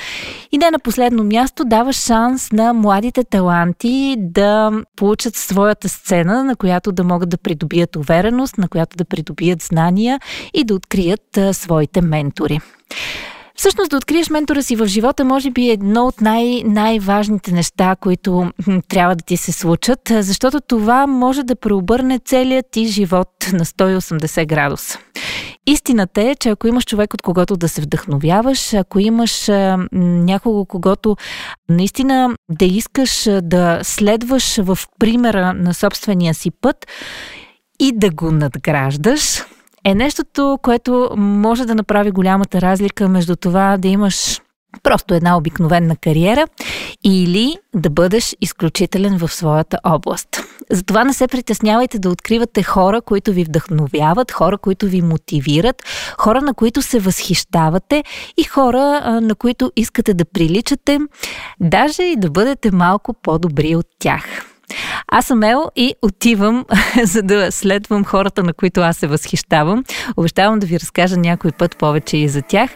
И 0.51 0.57
не 0.57 0.71
на 0.71 0.79
последно 0.79 1.23
място 1.23 1.63
дава 1.65 1.93
шанс 1.93 2.51
на 2.51 2.73
младите 2.73 3.23
таланти 3.23 4.15
да 4.19 4.71
получат 4.95 5.35
своята 5.35 5.89
сцена, 5.89 6.43
на 6.43 6.55
която 6.55 6.91
да 6.91 7.03
могат 7.03 7.29
да 7.29 7.37
придобият 7.37 7.95
увереност, 7.95 8.57
на 8.57 8.67
която 8.67 8.97
да 8.97 9.05
придобият 9.05 9.61
знания 9.61 10.19
и 10.53 10.63
да 10.63 10.75
открият 10.75 11.39
своите 11.51 12.01
ментори. 12.01 12.59
Всъщност 13.55 13.89
да 13.89 13.97
откриеш 13.97 14.29
ментора 14.29 14.63
си 14.63 14.75
в 14.75 14.85
живота 14.87 15.25
може 15.25 15.51
би 15.51 15.69
е 15.69 15.73
едно 15.73 16.05
от 16.05 16.21
най- 16.21 16.63
най-важните 16.65 17.51
неща, 17.51 17.95
които 17.95 18.51
трябва 18.87 19.15
да 19.15 19.23
ти 19.23 19.37
се 19.37 19.51
случат, 19.51 19.99
защото 20.09 20.61
това 20.61 21.07
може 21.07 21.43
да 21.43 21.55
преобърне 21.55 22.19
целият 22.19 22.65
ти 22.71 22.85
живот 22.85 23.29
на 23.53 23.65
180 23.65 24.45
градуса. 24.45 24.99
Истината 25.67 26.21
е, 26.21 26.35
че 26.35 26.49
ако 26.49 26.67
имаш 26.67 26.85
човек 26.85 27.13
от 27.13 27.21
когото 27.21 27.57
да 27.57 27.69
се 27.69 27.81
вдъхновяваш, 27.81 28.73
ако 28.73 28.99
имаш 28.99 29.49
някого, 29.91 30.65
когото 30.65 31.17
наистина 31.69 32.35
да 32.49 32.65
искаш 32.65 33.29
да 33.41 33.79
следваш 33.83 34.57
в 34.57 34.79
примера 34.99 35.53
на 35.53 35.73
собствения 35.73 36.33
си 36.33 36.51
път 36.51 36.87
и 37.79 37.91
да 37.95 38.09
го 38.09 38.31
надграждаш, 38.31 39.43
е 39.85 39.95
нещото, 39.95 40.59
което 40.61 41.09
може 41.17 41.65
да 41.65 41.75
направи 41.75 42.11
голямата 42.11 42.61
разлика 42.61 43.07
между 43.09 43.35
това 43.35 43.77
да 43.77 43.87
имаш 43.87 44.41
просто 44.83 45.13
една 45.13 45.37
обикновена 45.37 45.95
кариера 45.95 46.47
или 47.03 47.57
да 47.75 47.89
бъдеш 47.89 48.35
изключителен 48.41 49.17
в 49.17 49.33
своята 49.33 49.77
област. 49.83 50.41
Затова 50.69 51.03
не 51.03 51.13
се 51.13 51.27
притеснявайте 51.27 51.99
да 51.99 52.09
откривате 52.09 52.63
хора, 52.63 53.01
които 53.01 53.33
ви 53.33 53.43
вдъхновяват, 53.43 54.31
хора, 54.31 54.57
които 54.57 54.85
ви 54.85 55.01
мотивират, 55.01 55.83
хора, 56.17 56.41
на 56.41 56.53
които 56.53 56.81
се 56.81 56.99
възхищавате 56.99 58.03
и 58.37 58.43
хора, 58.43 59.19
на 59.21 59.35
които 59.35 59.71
искате 59.75 60.13
да 60.13 60.25
приличате, 60.25 60.99
даже 61.59 62.03
и 62.03 62.15
да 62.15 62.29
бъдете 62.29 62.71
малко 62.71 63.13
по-добри 63.13 63.75
от 63.75 63.87
тях. 63.99 64.50
Аз 65.13 65.25
съм 65.25 65.43
Ел 65.43 65.71
и 65.75 65.93
отивам, 66.01 66.65
за 67.03 67.21
да 67.21 67.51
следвам 67.51 68.05
хората, 68.05 68.43
на 68.43 68.53
които 68.53 68.81
аз 68.81 68.97
се 68.97 69.07
възхищавам. 69.07 69.83
Обещавам 70.17 70.59
да 70.59 70.67
ви 70.67 70.79
разкажа 70.79 71.17
някой 71.17 71.51
път 71.51 71.77
повече 71.77 72.17
и 72.17 72.29
за 72.29 72.41
тях. 72.41 72.69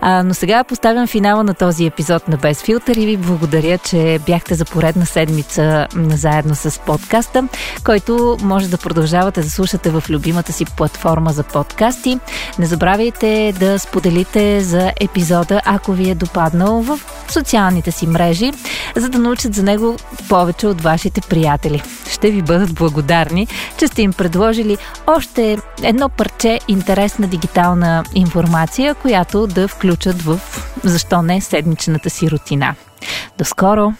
А, 0.00 0.22
но 0.22 0.34
сега 0.34 0.64
поставям 0.64 1.06
финала 1.06 1.44
на 1.44 1.54
този 1.54 1.86
епизод 1.86 2.28
на 2.28 2.36
Без 2.36 2.62
филтър 2.62 2.96
и 2.96 3.06
ви 3.06 3.16
благодаря, 3.16 3.78
че 3.78 4.20
бяхте 4.26 4.54
за 4.54 4.64
поредна 4.64 5.06
седмица 5.06 5.86
заедно 5.94 6.54
с 6.54 6.80
подкаста, 6.80 7.48
който 7.84 8.36
може 8.42 8.68
да 8.68 8.78
продължавате 8.78 9.40
да 9.40 9.50
слушате 9.50 9.90
в 9.90 10.04
любимата 10.10 10.52
си 10.52 10.64
платформа 10.76 11.32
за 11.32 11.42
подкасти. 11.42 12.18
Не 12.58 12.66
забравяйте 12.66 13.54
да 13.60 13.78
споделите 13.78 14.60
за 14.60 14.92
епизода, 15.00 15.60
ако 15.64 15.92
ви 15.92 16.10
е 16.10 16.14
допаднал 16.14 16.82
в 16.82 17.00
социалните 17.28 17.90
си 17.90 18.06
мрежи, 18.06 18.52
за 18.96 19.08
да 19.08 19.18
научат 19.18 19.54
за 19.54 19.62
него 19.62 19.96
повече 20.28 20.66
от 20.66 20.80
вашите 20.80 21.20
приятели 21.20 21.81
ще 22.10 22.30
ви 22.30 22.42
бъдат 22.42 22.74
благодарни, 22.74 23.48
че 23.78 23.86
сте 23.86 24.02
им 24.02 24.12
предложили 24.12 24.76
още 25.06 25.58
едно 25.82 26.08
парче 26.08 26.60
интересна 26.68 27.28
дигитална 27.28 28.04
информация, 28.14 28.94
която 28.94 29.46
да 29.46 29.68
включат 29.68 30.22
в, 30.22 30.40
защо 30.84 31.22
не, 31.22 31.40
седмичната 31.40 32.10
си 32.10 32.30
рутина. 32.30 32.74
До 33.38 33.44
скоро! 33.44 33.92